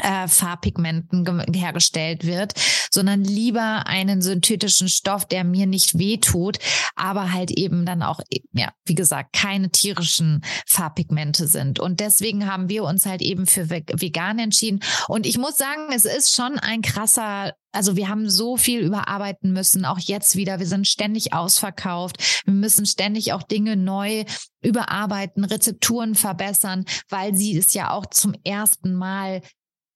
[0.00, 2.54] äh, Farbpigmenten hergestellt wird,
[2.90, 6.58] sondern lieber einen synthetischen Stoff, der mir nicht wehtut,
[6.96, 8.20] aber halt eben dann auch,
[8.52, 11.80] ja, wie gesagt, keine tierischen Farbpigmente sind.
[11.80, 14.80] Und deswegen haben wir uns halt eben für vegan entschieden.
[15.08, 19.52] Und ich muss sagen, es ist schon ein krasser also wir haben so viel überarbeiten
[19.52, 20.58] müssen, auch jetzt wieder.
[20.58, 22.42] Wir sind ständig ausverkauft.
[22.44, 24.24] Wir müssen ständig auch Dinge neu
[24.60, 29.40] überarbeiten, Rezepturen verbessern, weil sie es ja auch zum ersten Mal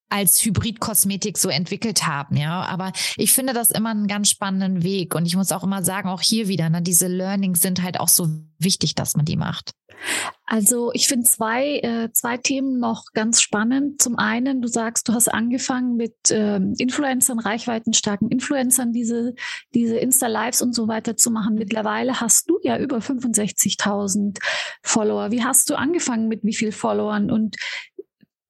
[0.08, 2.62] als Hybridkosmetik so entwickelt haben, ja.
[2.62, 5.14] Aber ich finde das immer einen ganz spannenden Weg.
[5.14, 8.08] Und ich muss auch immer sagen, auch hier wieder, ne, diese Learnings sind halt auch
[8.08, 9.72] so wichtig, dass man die macht.
[10.44, 14.00] Also ich finde zwei, äh, zwei Themen noch ganz spannend.
[14.00, 19.34] Zum einen, du sagst, du hast angefangen mit ähm, Influencern, reichweitenstarken Influencern, diese,
[19.74, 21.54] diese Insta-Lives und so weiter zu machen.
[21.54, 24.38] Mittlerweile hast du ja über 65.000
[24.82, 25.30] Follower.
[25.30, 27.56] Wie hast du angefangen mit wie viel Followern und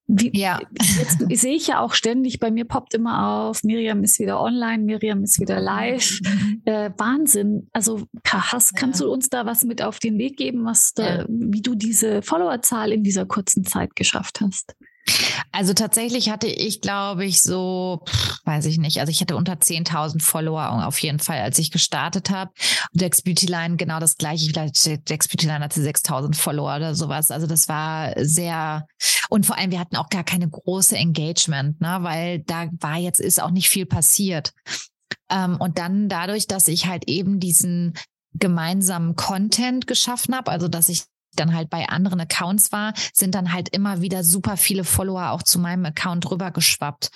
[0.09, 0.61] wie, ja.
[0.99, 4.85] Jetzt sehe ich ja auch ständig, bei mir poppt immer auf, Miriam ist wieder online,
[4.85, 6.21] Miriam ist wieder live.
[6.37, 6.63] Mhm.
[6.65, 7.69] Äh, Wahnsinn.
[7.73, 8.81] Also hast, ja.
[8.81, 11.27] kannst du uns da was mit auf den Weg geben, was da, ja.
[11.29, 14.75] wie du diese Followerzahl in dieser kurzen Zeit geschafft hast?
[15.57, 18.05] Also tatsächlich hatte ich, glaube ich, so,
[18.45, 22.29] weiß ich nicht, also ich hatte unter 10.000 Follower auf jeden Fall, als ich gestartet
[22.29, 22.51] habe.
[22.93, 24.51] Und Dex Beautyline genau das gleiche.
[24.51, 27.31] Vielleicht Dex Beautyline hatte 6.000 Follower oder sowas.
[27.31, 28.87] Also das war sehr,
[29.31, 33.19] und vor allem wir hatten auch gar keine große Engagement, ne, weil da war jetzt,
[33.19, 34.53] ist auch nicht viel passiert.
[35.31, 37.95] Ähm, und dann dadurch, dass ich halt eben diesen
[38.35, 41.05] gemeinsamen Content geschaffen habe, also dass ich
[41.37, 45.43] dann halt bei anderen Accounts war, sind dann halt immer wieder super viele Follower auch
[45.43, 47.11] zu meinem Account rübergeschwappt.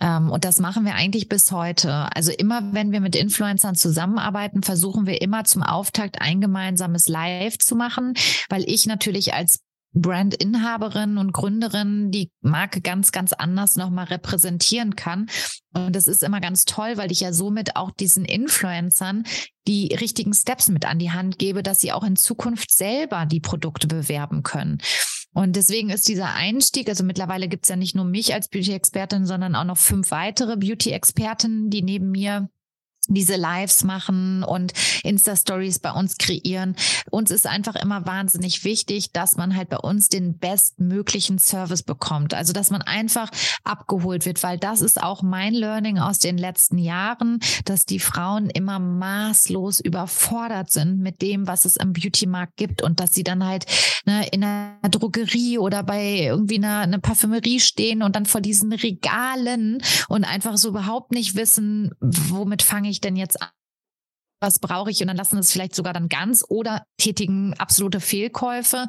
[0.00, 2.08] Ähm, und das machen wir eigentlich bis heute.
[2.14, 7.58] Also immer, wenn wir mit Influencern zusammenarbeiten, versuchen wir immer zum Auftakt ein gemeinsames Live
[7.58, 8.14] zu machen,
[8.48, 9.60] weil ich natürlich als
[9.92, 15.28] Brandinhaberin und Gründerin die Marke ganz, ganz anders nochmal repräsentieren kann.
[15.74, 19.24] Und das ist immer ganz toll, weil ich ja somit auch diesen Influencern
[19.66, 23.40] die richtigen Steps mit an die Hand gebe, dass sie auch in Zukunft selber die
[23.40, 24.78] Produkte bewerben können.
[25.34, 29.26] Und deswegen ist dieser Einstieg, also mittlerweile gibt es ja nicht nur mich als Beauty-Expertin,
[29.26, 32.48] sondern auch noch fünf weitere Beauty-Expertinnen, die neben mir
[33.08, 36.76] diese Lives machen und Insta-Stories bei uns kreieren.
[37.10, 42.34] Uns ist einfach immer wahnsinnig wichtig, dass man halt bei uns den bestmöglichen Service bekommt.
[42.34, 43.30] Also, dass man einfach
[43.64, 48.50] abgeholt wird, weil das ist auch mein Learning aus den letzten Jahren, dass die Frauen
[48.50, 53.44] immer maßlos überfordert sind mit dem, was es im Beauty-Markt gibt und dass sie dann
[53.44, 53.66] halt
[54.06, 58.72] ne, in einer Drogerie oder bei irgendwie einer, einer Parfümerie stehen und dann vor diesen
[58.72, 63.50] Regalen und einfach so überhaupt nicht wissen, womit fange ich ich denn jetzt an?
[64.40, 65.00] Was brauche ich?
[65.00, 68.86] Und dann lassen es vielleicht sogar dann ganz oder tätigen absolute Fehlkäufe.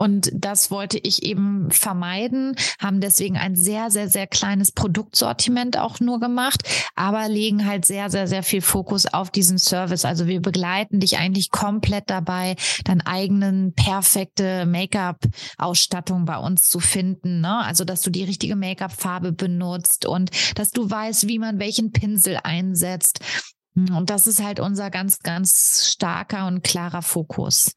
[0.00, 6.00] Und das wollte ich eben vermeiden, haben deswegen ein sehr, sehr, sehr kleines Produktsortiment auch
[6.00, 6.62] nur gemacht,
[6.94, 10.06] aber legen halt sehr, sehr, sehr viel Fokus auf diesen Service.
[10.06, 17.42] Also wir begleiten dich eigentlich komplett dabei, deinen eigenen perfekte Make-up-Ausstattung bei uns zu finden.
[17.42, 17.58] Ne?
[17.58, 22.38] Also, dass du die richtige Make-up-Farbe benutzt und dass du weißt, wie man welchen Pinsel
[22.42, 23.20] einsetzt.
[23.74, 27.74] Und das ist halt unser ganz, ganz starker und klarer Fokus.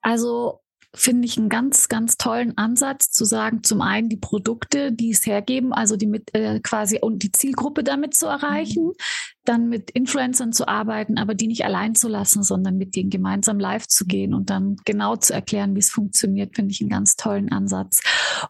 [0.00, 0.60] Also
[0.94, 5.24] finde ich einen ganz, ganz tollen Ansatz zu sagen, zum einen die Produkte, die es
[5.24, 8.92] hergeben, also die mit äh, quasi und die Zielgruppe damit zu erreichen, mhm.
[9.44, 13.60] dann mit Influencern zu arbeiten, aber die nicht allein zu lassen, sondern mit denen gemeinsam
[13.60, 17.14] live zu gehen und dann genau zu erklären, wie es funktioniert, finde ich einen ganz
[17.14, 18.00] tollen Ansatz.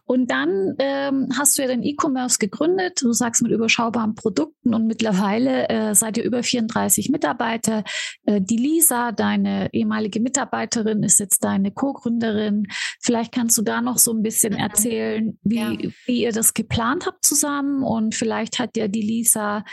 [0.05, 4.87] Und dann ähm, hast du ja den E-Commerce gegründet, du sagst mit überschaubaren Produkten und
[4.87, 7.83] mittlerweile äh, seid ihr über 34 Mitarbeiter.
[8.25, 12.67] Äh, die Lisa, deine ehemalige Mitarbeiterin, ist jetzt deine Co-Gründerin.
[13.01, 14.59] Vielleicht kannst du da noch so ein bisschen mhm.
[14.59, 15.91] erzählen, wie, ja.
[16.05, 19.63] wie ihr das geplant habt zusammen und vielleicht hat ja die Lisa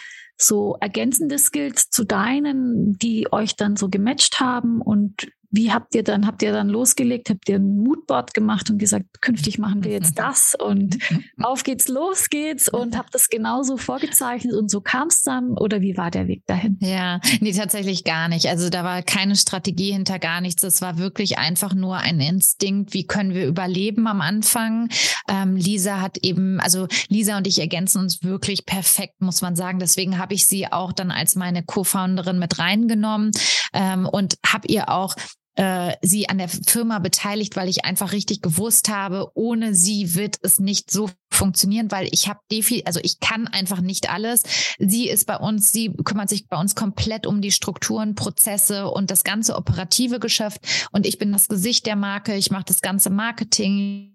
[0.40, 6.02] so ergänzende Skills zu deinen, die euch dann so gematcht haben und wie habt ihr
[6.02, 7.30] dann, habt ihr dann losgelegt?
[7.30, 10.98] Habt ihr ein Moodboard gemacht und gesagt, künftig machen wir jetzt das und
[11.42, 15.80] auf geht's, los geht's und habt das genauso vorgezeichnet und so kam es dann oder
[15.80, 16.76] wie war der Weg dahin?
[16.80, 18.46] Ja, nee, tatsächlich gar nicht.
[18.46, 20.60] Also da war keine Strategie hinter gar nichts.
[20.62, 22.92] Das war wirklich einfach nur ein Instinkt.
[22.92, 24.90] Wie können wir überleben am Anfang?
[25.28, 29.78] Ähm, Lisa hat eben, also Lisa und ich ergänzen uns wirklich perfekt, muss man sagen.
[29.78, 33.30] Deswegen habe ich sie auch dann als meine Co-Founderin mit reingenommen
[33.72, 35.14] ähm, und habe ihr auch
[35.58, 40.36] äh, sie an der Firma beteiligt, weil ich einfach richtig gewusst habe, ohne sie wird
[40.42, 44.42] es nicht so funktionieren, weil ich habe defi also ich kann einfach nicht alles.
[44.78, 49.10] Sie ist bei uns, sie kümmert sich bei uns komplett um die Strukturen, Prozesse und
[49.10, 50.60] das ganze operative Geschäft
[50.92, 54.14] und ich bin das Gesicht der Marke, ich mache das ganze Marketing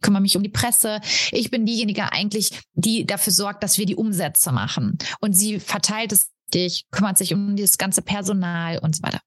[0.00, 1.00] kümmere mich um die Presse.
[1.32, 4.96] Ich bin diejenige eigentlich, die dafür sorgt, dass wir die Umsätze machen.
[5.18, 6.30] Und sie verteilt es
[6.92, 9.18] kümmert sich um das ganze Personal und so weiter.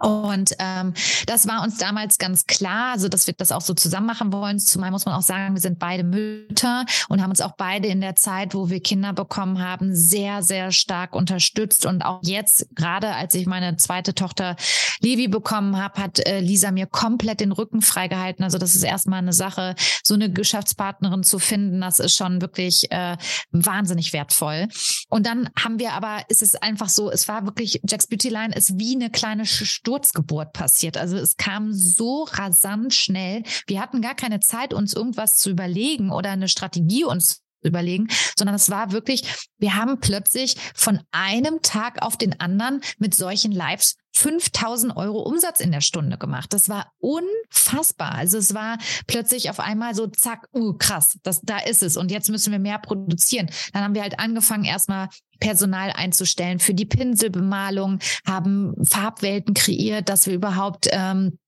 [0.00, 0.94] Und ähm,
[1.26, 4.58] das war uns damals ganz klar, also dass wir das auch so zusammen machen wollen.
[4.58, 8.00] Zumal muss man auch sagen, wir sind beide Mütter und haben uns auch beide in
[8.00, 11.84] der Zeit, wo wir Kinder bekommen haben, sehr, sehr stark unterstützt.
[11.84, 14.56] Und auch jetzt, gerade als ich meine zweite Tochter
[15.00, 18.44] Levi bekommen habe, hat äh, Lisa mir komplett den Rücken freigehalten.
[18.44, 22.90] Also das ist erstmal eine Sache, so eine Geschäftspartnerin zu finden, das ist schon wirklich
[22.90, 23.16] äh,
[23.50, 24.68] wahnsinnig wertvoll.
[25.08, 28.54] Und dann haben wir aber, ist es einfach so, es war wirklich, Jack's Beauty Line
[28.54, 30.96] ist wie eine kleine Stunde Sturzgeburt passiert.
[30.96, 33.42] Also es kam so rasant schnell.
[33.66, 38.06] Wir hatten gar keine Zeit, uns irgendwas zu überlegen oder eine Strategie uns überlegen,
[38.38, 39.24] sondern es war wirklich,
[39.58, 45.58] wir haben plötzlich von einem Tag auf den anderen mit solchen Lives 5000 Euro Umsatz
[45.58, 46.52] in der Stunde gemacht.
[46.52, 48.12] Das war unfassbar.
[48.12, 51.96] Also es war plötzlich auf einmal so, zack, uh, krass, das, da ist es.
[51.96, 53.50] Und jetzt müssen wir mehr produzieren.
[53.72, 55.08] Dann haben wir halt angefangen, erstmal
[55.40, 61.38] Personal einzustellen für die Pinselbemalung, haben Farbwelten kreiert, dass wir überhaupt ähm,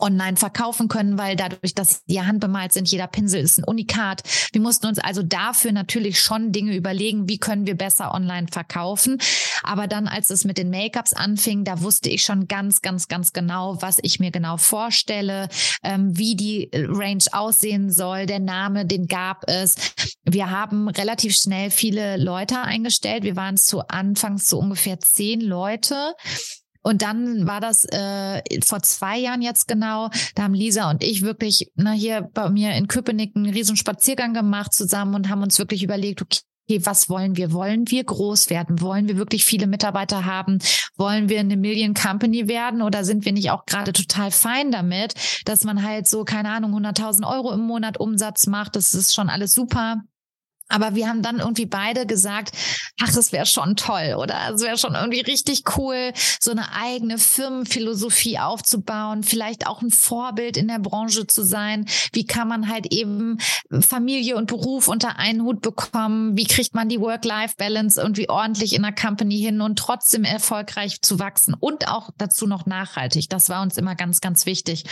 [0.00, 4.22] online verkaufen können, weil dadurch, dass die handbemalt sind, jeder Pinsel ist ein Unikat.
[4.52, 9.18] Wir mussten uns also dafür natürlich schon Dinge überlegen, wie können wir besser online verkaufen.
[9.62, 13.32] Aber dann, als es mit den Make-ups anfing, da wusste ich schon ganz, ganz, ganz
[13.32, 15.48] genau, was ich mir genau vorstelle,
[15.82, 18.26] ähm, wie die Range aussehen soll.
[18.26, 19.76] Der Name, den gab es.
[20.24, 23.24] Wir haben relativ schnell viele Leute eingestellt.
[23.24, 26.14] Wir waren zu Anfangs so ungefähr zehn Leute.
[26.82, 31.22] Und dann war das äh, vor zwei Jahren jetzt genau, da haben Lisa und ich
[31.22, 35.58] wirklich na, hier bei mir in Köpenick einen riesen Spaziergang gemacht zusammen und haben uns
[35.58, 36.40] wirklich überlegt, okay,
[36.78, 37.52] was wollen wir?
[37.52, 38.80] Wollen wir groß werden?
[38.80, 40.58] Wollen wir wirklich viele Mitarbeiter haben?
[40.96, 42.80] Wollen wir eine Million Company werden?
[42.80, 45.14] Oder sind wir nicht auch gerade total fein damit,
[45.44, 48.76] dass man halt so, keine Ahnung, 100.000 Euro im Monat Umsatz macht?
[48.76, 50.02] Das ist schon alles super.
[50.70, 52.52] Aber wir haben dann irgendwie beide gesagt,
[53.02, 57.18] ach, das wäre schon toll oder es wäre schon irgendwie richtig cool, so eine eigene
[57.18, 61.86] Firmenphilosophie aufzubauen, vielleicht auch ein Vorbild in der Branche zu sein.
[62.12, 63.38] Wie kann man halt eben
[63.80, 66.36] Familie und Beruf unter einen Hut bekommen?
[66.36, 71.18] Wie kriegt man die Work-Life-Balance irgendwie ordentlich in der Company hin und trotzdem erfolgreich zu
[71.18, 73.28] wachsen und auch dazu noch nachhaltig?
[73.28, 74.84] Das war uns immer ganz, ganz wichtig.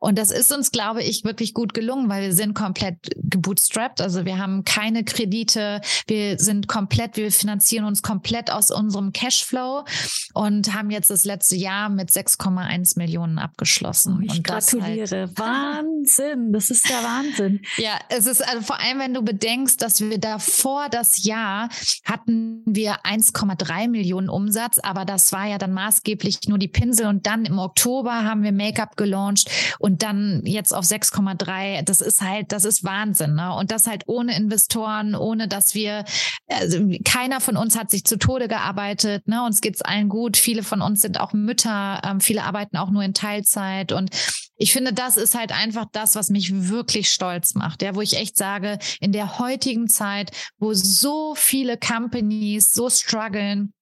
[0.00, 4.00] Und das ist uns, glaube ich, wirklich gut gelungen, weil wir sind komplett gebootstrapped.
[4.00, 5.82] Also wir haben keine Kredite.
[6.06, 9.84] Wir sind komplett, wir finanzieren uns komplett aus unserem Cashflow
[10.32, 14.18] und haben jetzt das letzte Jahr mit 6,1 Millionen abgeschlossen.
[14.18, 15.28] Oh, ich und gratuliere.
[15.28, 16.52] Halt Wahnsinn.
[16.52, 17.60] Das ist der Wahnsinn.
[17.76, 21.68] Ja, es ist also vor allem, wenn du bedenkst, dass wir davor das Jahr
[22.04, 27.26] hatten wir 1,3 Millionen Umsatz, aber das war ja dann maßgeblich nur die Pinsel und
[27.26, 32.20] dann im Oktober haben wir Make-up gelauncht und und dann jetzt auf 6,3, das ist
[32.20, 33.34] halt, das ist Wahnsinn.
[33.34, 33.52] Ne?
[33.52, 36.04] Und das halt ohne Investoren, ohne dass wir,
[36.46, 39.26] also keiner von uns hat sich zu Tode gearbeitet.
[39.26, 39.44] Ne?
[39.44, 40.36] Uns geht's allen gut.
[40.36, 43.90] Viele von uns sind auch Mütter, ähm, viele arbeiten auch nur in Teilzeit.
[43.90, 44.10] Und
[44.56, 47.82] ich finde, das ist halt einfach das, was mich wirklich stolz macht.
[47.82, 53.72] Ja, wo ich echt sage, in der heutigen Zeit, wo so viele Companies so strugglen,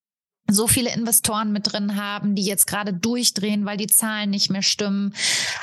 [0.51, 4.63] so viele Investoren mit drin haben, die jetzt gerade durchdrehen, weil die Zahlen nicht mehr
[4.63, 5.15] stimmen,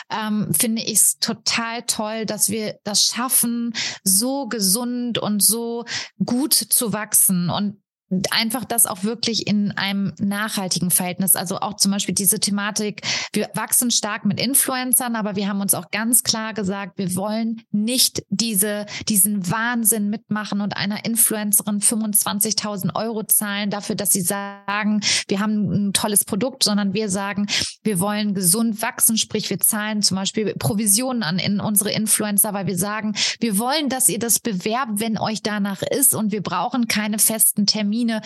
[0.09, 3.73] ähm, finde ich es total toll, dass wir das schaffen,
[4.03, 5.85] so gesund und so
[6.23, 7.49] gut zu wachsen.
[7.49, 7.81] Und
[8.29, 11.35] einfach das auch wirklich in einem nachhaltigen Verhältnis.
[11.35, 13.01] Also auch zum Beispiel diese Thematik,
[13.33, 17.63] wir wachsen stark mit Influencern, aber wir haben uns auch ganz klar gesagt, wir wollen
[17.71, 25.01] nicht diese, diesen Wahnsinn mitmachen und einer Influencerin 25.000 Euro zahlen dafür, dass sie sagen,
[25.27, 27.47] wir haben ein tolles Produkt, sondern wir sagen,
[27.83, 32.67] wir wollen gesund wachsen, sprich wir zahlen zum Beispiel Provisionen an in unsere Influencer, weil
[32.67, 36.87] wir sagen, wir wollen, dass ihr das bewerbt, wenn euch danach ist und wir brauchen
[36.87, 38.21] keine festen Termine Termine.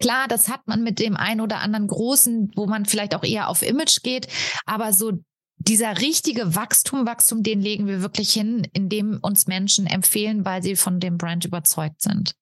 [0.00, 3.48] Klar, das hat man mit dem einen oder anderen großen, wo man vielleicht auch eher
[3.48, 4.26] auf Image geht,
[4.66, 5.12] aber so
[5.58, 10.74] dieser richtige Wachstum, Wachstum, den legen wir wirklich hin, indem uns Menschen empfehlen, weil sie
[10.74, 12.34] von dem Brand überzeugt sind.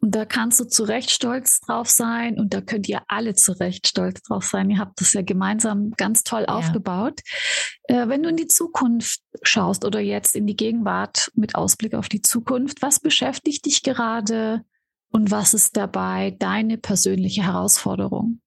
[0.00, 3.52] Und da kannst du zu Recht stolz drauf sein und da könnt ihr alle zu
[3.58, 4.70] Recht stolz drauf sein.
[4.70, 6.54] Ihr habt das ja gemeinsam ganz toll ja.
[6.54, 7.20] aufgebaut.
[7.84, 12.08] Äh, wenn du in die Zukunft schaust oder jetzt in die Gegenwart mit Ausblick auf
[12.08, 14.62] die Zukunft, was beschäftigt dich gerade?
[15.12, 18.40] Und was ist dabei deine persönliche Herausforderung?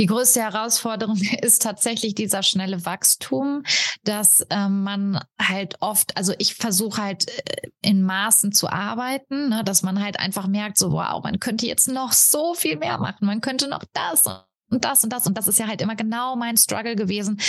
[0.00, 3.62] Die größte Herausforderung ist tatsächlich dieser schnelle Wachstum,
[4.02, 9.62] dass äh, man halt oft, also ich versuche halt äh, in Maßen zu arbeiten, ne,
[9.62, 13.26] dass man halt einfach merkt, so wow, man könnte jetzt noch so viel mehr machen,
[13.26, 14.26] man könnte noch das
[14.70, 15.26] und das und das.
[15.26, 17.40] Und das ist ja halt immer genau mein Struggle gewesen.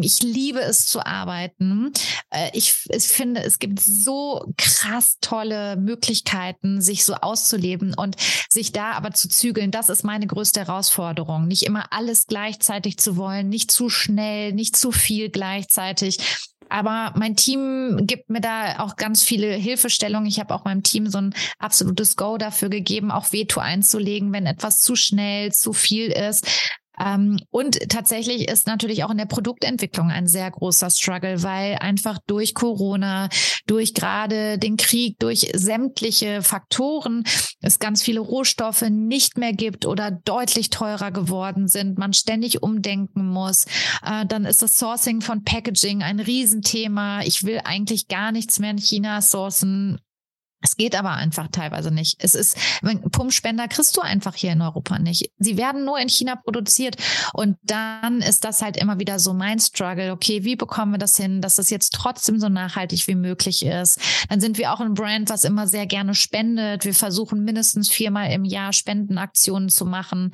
[0.00, 1.92] Ich liebe es zu arbeiten.
[2.30, 8.16] Äh, ich, ich finde, es gibt so krass tolle Möglichkeiten, sich so auszuleben und
[8.48, 9.70] sich da aber zu zügeln.
[9.70, 11.46] Das ist meine größte Herausforderung.
[11.46, 16.18] Nicht immer alles gleichzeitig zu wollen, nicht zu schnell, nicht zu viel gleichzeitig.
[16.74, 20.26] Aber mein Team gibt mir da auch ganz viele Hilfestellungen.
[20.26, 24.44] Ich habe auch meinem Team so ein absolutes Go dafür gegeben, auch Veto einzulegen, wenn
[24.44, 26.44] etwas zu schnell, zu viel ist.
[26.98, 32.18] Ähm, und tatsächlich ist natürlich auch in der Produktentwicklung ein sehr großer Struggle, weil einfach
[32.26, 33.28] durch Corona,
[33.66, 37.24] durch gerade den Krieg, durch sämtliche Faktoren
[37.60, 43.26] es ganz viele Rohstoffe nicht mehr gibt oder deutlich teurer geworden sind, man ständig umdenken
[43.26, 43.66] muss.
[44.04, 47.22] Äh, dann ist das Sourcing von Packaging ein Riesenthema.
[47.22, 49.98] Ich will eigentlich gar nichts mehr in China sourcen.
[50.64, 52.16] Es geht aber einfach teilweise nicht.
[52.20, 52.56] Es ist,
[53.12, 55.30] Pumpspender kriegst du einfach hier in Europa nicht.
[55.38, 56.96] Sie werden nur in China produziert.
[57.34, 60.10] Und dann ist das halt immer wieder so mein Struggle.
[60.10, 64.00] Okay, wie bekommen wir das hin, dass das jetzt trotzdem so nachhaltig wie möglich ist?
[64.30, 66.86] Dann sind wir auch ein Brand, was immer sehr gerne spendet.
[66.86, 70.32] Wir versuchen mindestens viermal im Jahr Spendenaktionen zu machen.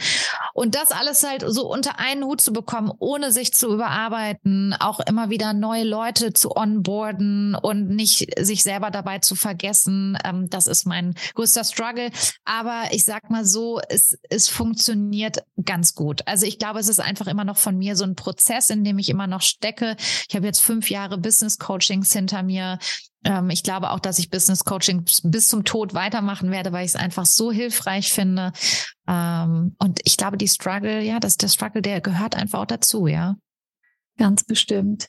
[0.55, 5.01] Und das alles halt so unter einen Hut zu bekommen, ohne sich zu überarbeiten, auch
[5.01, 10.67] immer wieder neue Leute zu onboarden und nicht sich selber dabei zu vergessen, ähm, das
[10.67, 12.11] ist mein größter Struggle.
[12.45, 16.27] Aber ich sag mal so, es, es funktioniert ganz gut.
[16.27, 18.99] Also ich glaube, es ist einfach immer noch von mir so ein Prozess, in dem
[18.99, 19.97] ich immer noch stecke.
[20.29, 22.79] Ich habe jetzt fünf Jahre Business Coachings hinter mir.
[23.25, 26.93] Ähm, ich glaube auch, dass ich Business Coaching bis zum Tod weitermachen werde, weil ich
[26.93, 28.53] es einfach so hilfreich finde.
[29.07, 33.07] Ähm, und ich glaube, die Struggle, ja, das, der Struggle, der gehört einfach auch dazu,
[33.07, 33.37] ja.
[34.17, 35.09] Ganz bestimmt.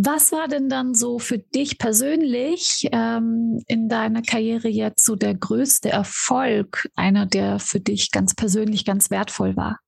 [0.00, 5.34] Was war denn dann so für dich persönlich ähm, in deiner Karriere jetzt so der
[5.34, 9.80] größte Erfolg, einer, der für dich ganz persönlich ganz wertvoll war?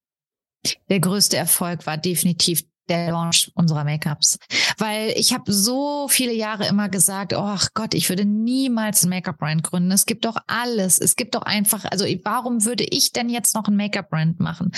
[0.88, 4.38] Der größte Erfolg war definitiv der Launch unserer Make-ups.
[4.78, 9.62] Weil ich habe so viele Jahre immer gesagt, oh Gott, ich würde niemals ein Make-up-Brand
[9.62, 9.92] gründen.
[9.92, 10.98] Es gibt doch alles.
[10.98, 14.72] Es gibt doch einfach, also warum würde ich denn jetzt noch ein Make-up-Brand machen?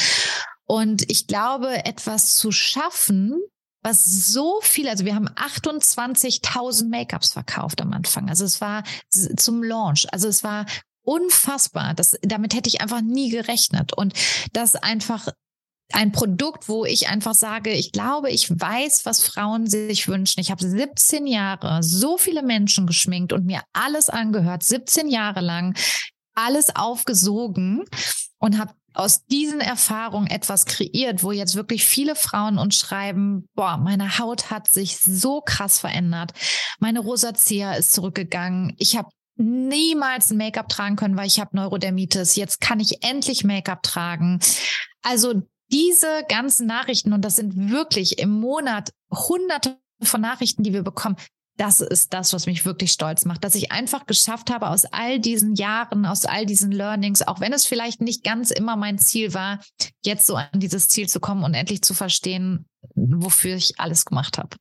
[0.67, 3.41] Und ich glaube, etwas zu schaffen,
[3.83, 8.29] was so viel, also wir haben 28.000 Make-ups verkauft am Anfang.
[8.29, 10.07] Also es war zum Launch.
[10.13, 10.67] Also es war
[11.03, 11.95] unfassbar.
[11.95, 13.93] Das, damit hätte ich einfach nie gerechnet.
[13.93, 14.15] Und
[14.53, 15.29] das einfach
[15.93, 20.41] ein Produkt, wo ich einfach sage, ich glaube, ich weiß, was Frauen sich wünschen.
[20.41, 25.77] Ich habe 17 Jahre so viele Menschen geschminkt und mir alles angehört, 17 Jahre lang,
[26.35, 27.85] alles aufgesogen
[28.39, 33.77] und habe aus diesen Erfahrungen etwas kreiert, wo jetzt wirklich viele Frauen uns schreiben, boah,
[33.77, 36.33] meine Haut hat sich so krass verändert.
[36.79, 38.75] Meine Rosacea ist zurückgegangen.
[38.79, 42.37] Ich habe niemals ein Make-up tragen können, weil ich habe Neurodermitis.
[42.37, 44.41] Jetzt kann ich endlich Make-up tragen.
[45.03, 50.83] Also diese ganzen Nachrichten, und das sind wirklich im Monat hunderte von Nachrichten, die wir
[50.83, 51.17] bekommen,
[51.63, 55.21] das ist das, was mich wirklich stolz macht, dass ich einfach geschafft habe, aus all
[55.21, 59.33] diesen Jahren, aus all diesen Learnings, auch wenn es vielleicht nicht ganz immer mein Ziel
[59.33, 59.61] war,
[60.05, 64.39] jetzt so an dieses Ziel zu kommen und endlich zu verstehen, wofür ich alles gemacht
[64.39, 64.57] habe.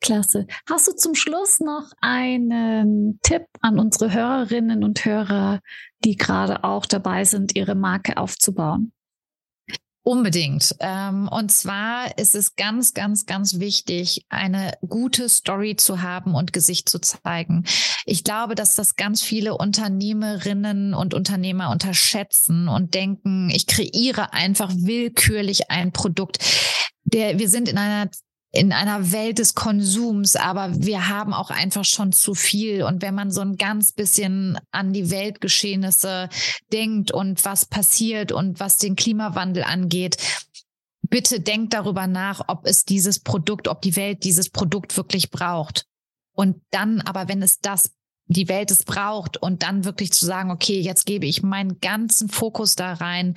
[0.00, 0.46] Klasse.
[0.68, 5.58] Hast du zum Schluss noch einen Tipp an unsere Hörerinnen und Hörer,
[6.04, 8.92] die gerade auch dabei sind, ihre Marke aufzubauen?
[10.08, 10.74] Unbedingt.
[10.80, 16.54] Ähm, und zwar ist es ganz, ganz, ganz wichtig, eine gute Story zu haben und
[16.54, 17.64] Gesicht zu zeigen.
[18.06, 24.72] Ich glaube, dass das ganz viele Unternehmerinnen und Unternehmer unterschätzen und denken, ich kreiere einfach
[24.74, 26.38] willkürlich ein Produkt.
[27.04, 28.08] Der, wir sind in einer
[28.50, 32.82] in einer Welt des Konsums, aber wir haben auch einfach schon zu viel.
[32.82, 36.30] Und wenn man so ein ganz bisschen an die Weltgeschehnisse
[36.72, 40.16] denkt und was passiert und was den Klimawandel angeht,
[41.02, 45.84] bitte denkt darüber nach, ob es dieses Produkt, ob die Welt dieses Produkt wirklich braucht.
[46.32, 47.92] Und dann aber, wenn es das
[48.28, 52.28] die Welt es braucht und dann wirklich zu sagen, okay, jetzt gebe ich meinen ganzen
[52.28, 53.34] Fokus da rein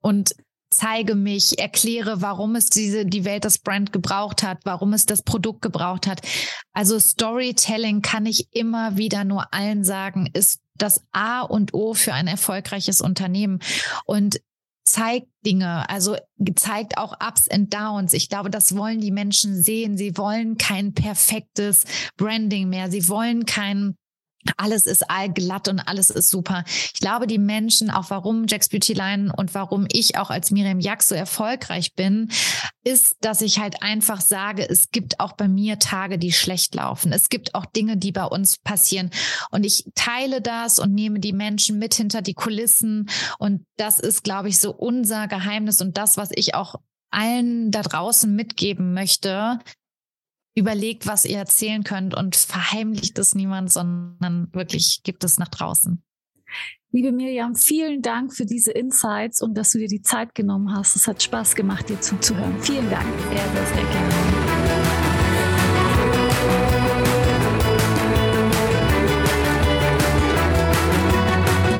[0.00, 0.34] und
[0.70, 5.22] zeige mich, erkläre, warum es diese, die Welt das Brand gebraucht hat, warum es das
[5.22, 6.22] Produkt gebraucht hat.
[6.72, 12.14] Also Storytelling kann ich immer wieder nur allen sagen, ist das A und O für
[12.14, 13.60] ein erfolgreiches Unternehmen.
[14.06, 14.40] Und
[14.84, 16.16] zeigt Dinge, also
[16.56, 18.12] zeigt auch Ups and Downs.
[18.12, 19.96] Ich glaube, das wollen die Menschen sehen.
[19.96, 21.84] Sie wollen kein perfektes
[22.16, 22.90] Branding mehr.
[22.90, 23.94] Sie wollen kein
[24.56, 26.64] alles ist allglatt und alles ist super.
[26.66, 30.80] Ich glaube, die Menschen, auch warum Jack's Beauty Line und warum ich auch als Miriam
[30.80, 32.30] Jack so erfolgreich bin,
[32.82, 37.12] ist, dass ich halt einfach sage, es gibt auch bei mir Tage, die schlecht laufen.
[37.12, 39.10] Es gibt auch Dinge, die bei uns passieren.
[39.50, 43.10] Und ich teile das und nehme die Menschen mit hinter die Kulissen.
[43.38, 46.76] Und das ist, glaube ich, so unser Geheimnis und das, was ich auch
[47.10, 49.58] allen da draußen mitgeben möchte,
[50.54, 56.02] überlegt, was ihr erzählen könnt und verheimlicht es niemand, sondern wirklich gibt es nach draußen.
[56.92, 60.96] Liebe Miriam, vielen Dank für diese Insights und dass du dir die Zeit genommen hast.
[60.96, 62.60] Es hat Spaß gemacht, dir zuzuhören.
[62.60, 63.06] Vielen Dank.
[63.28, 64.49] Sehr, sehr, sehr gerne.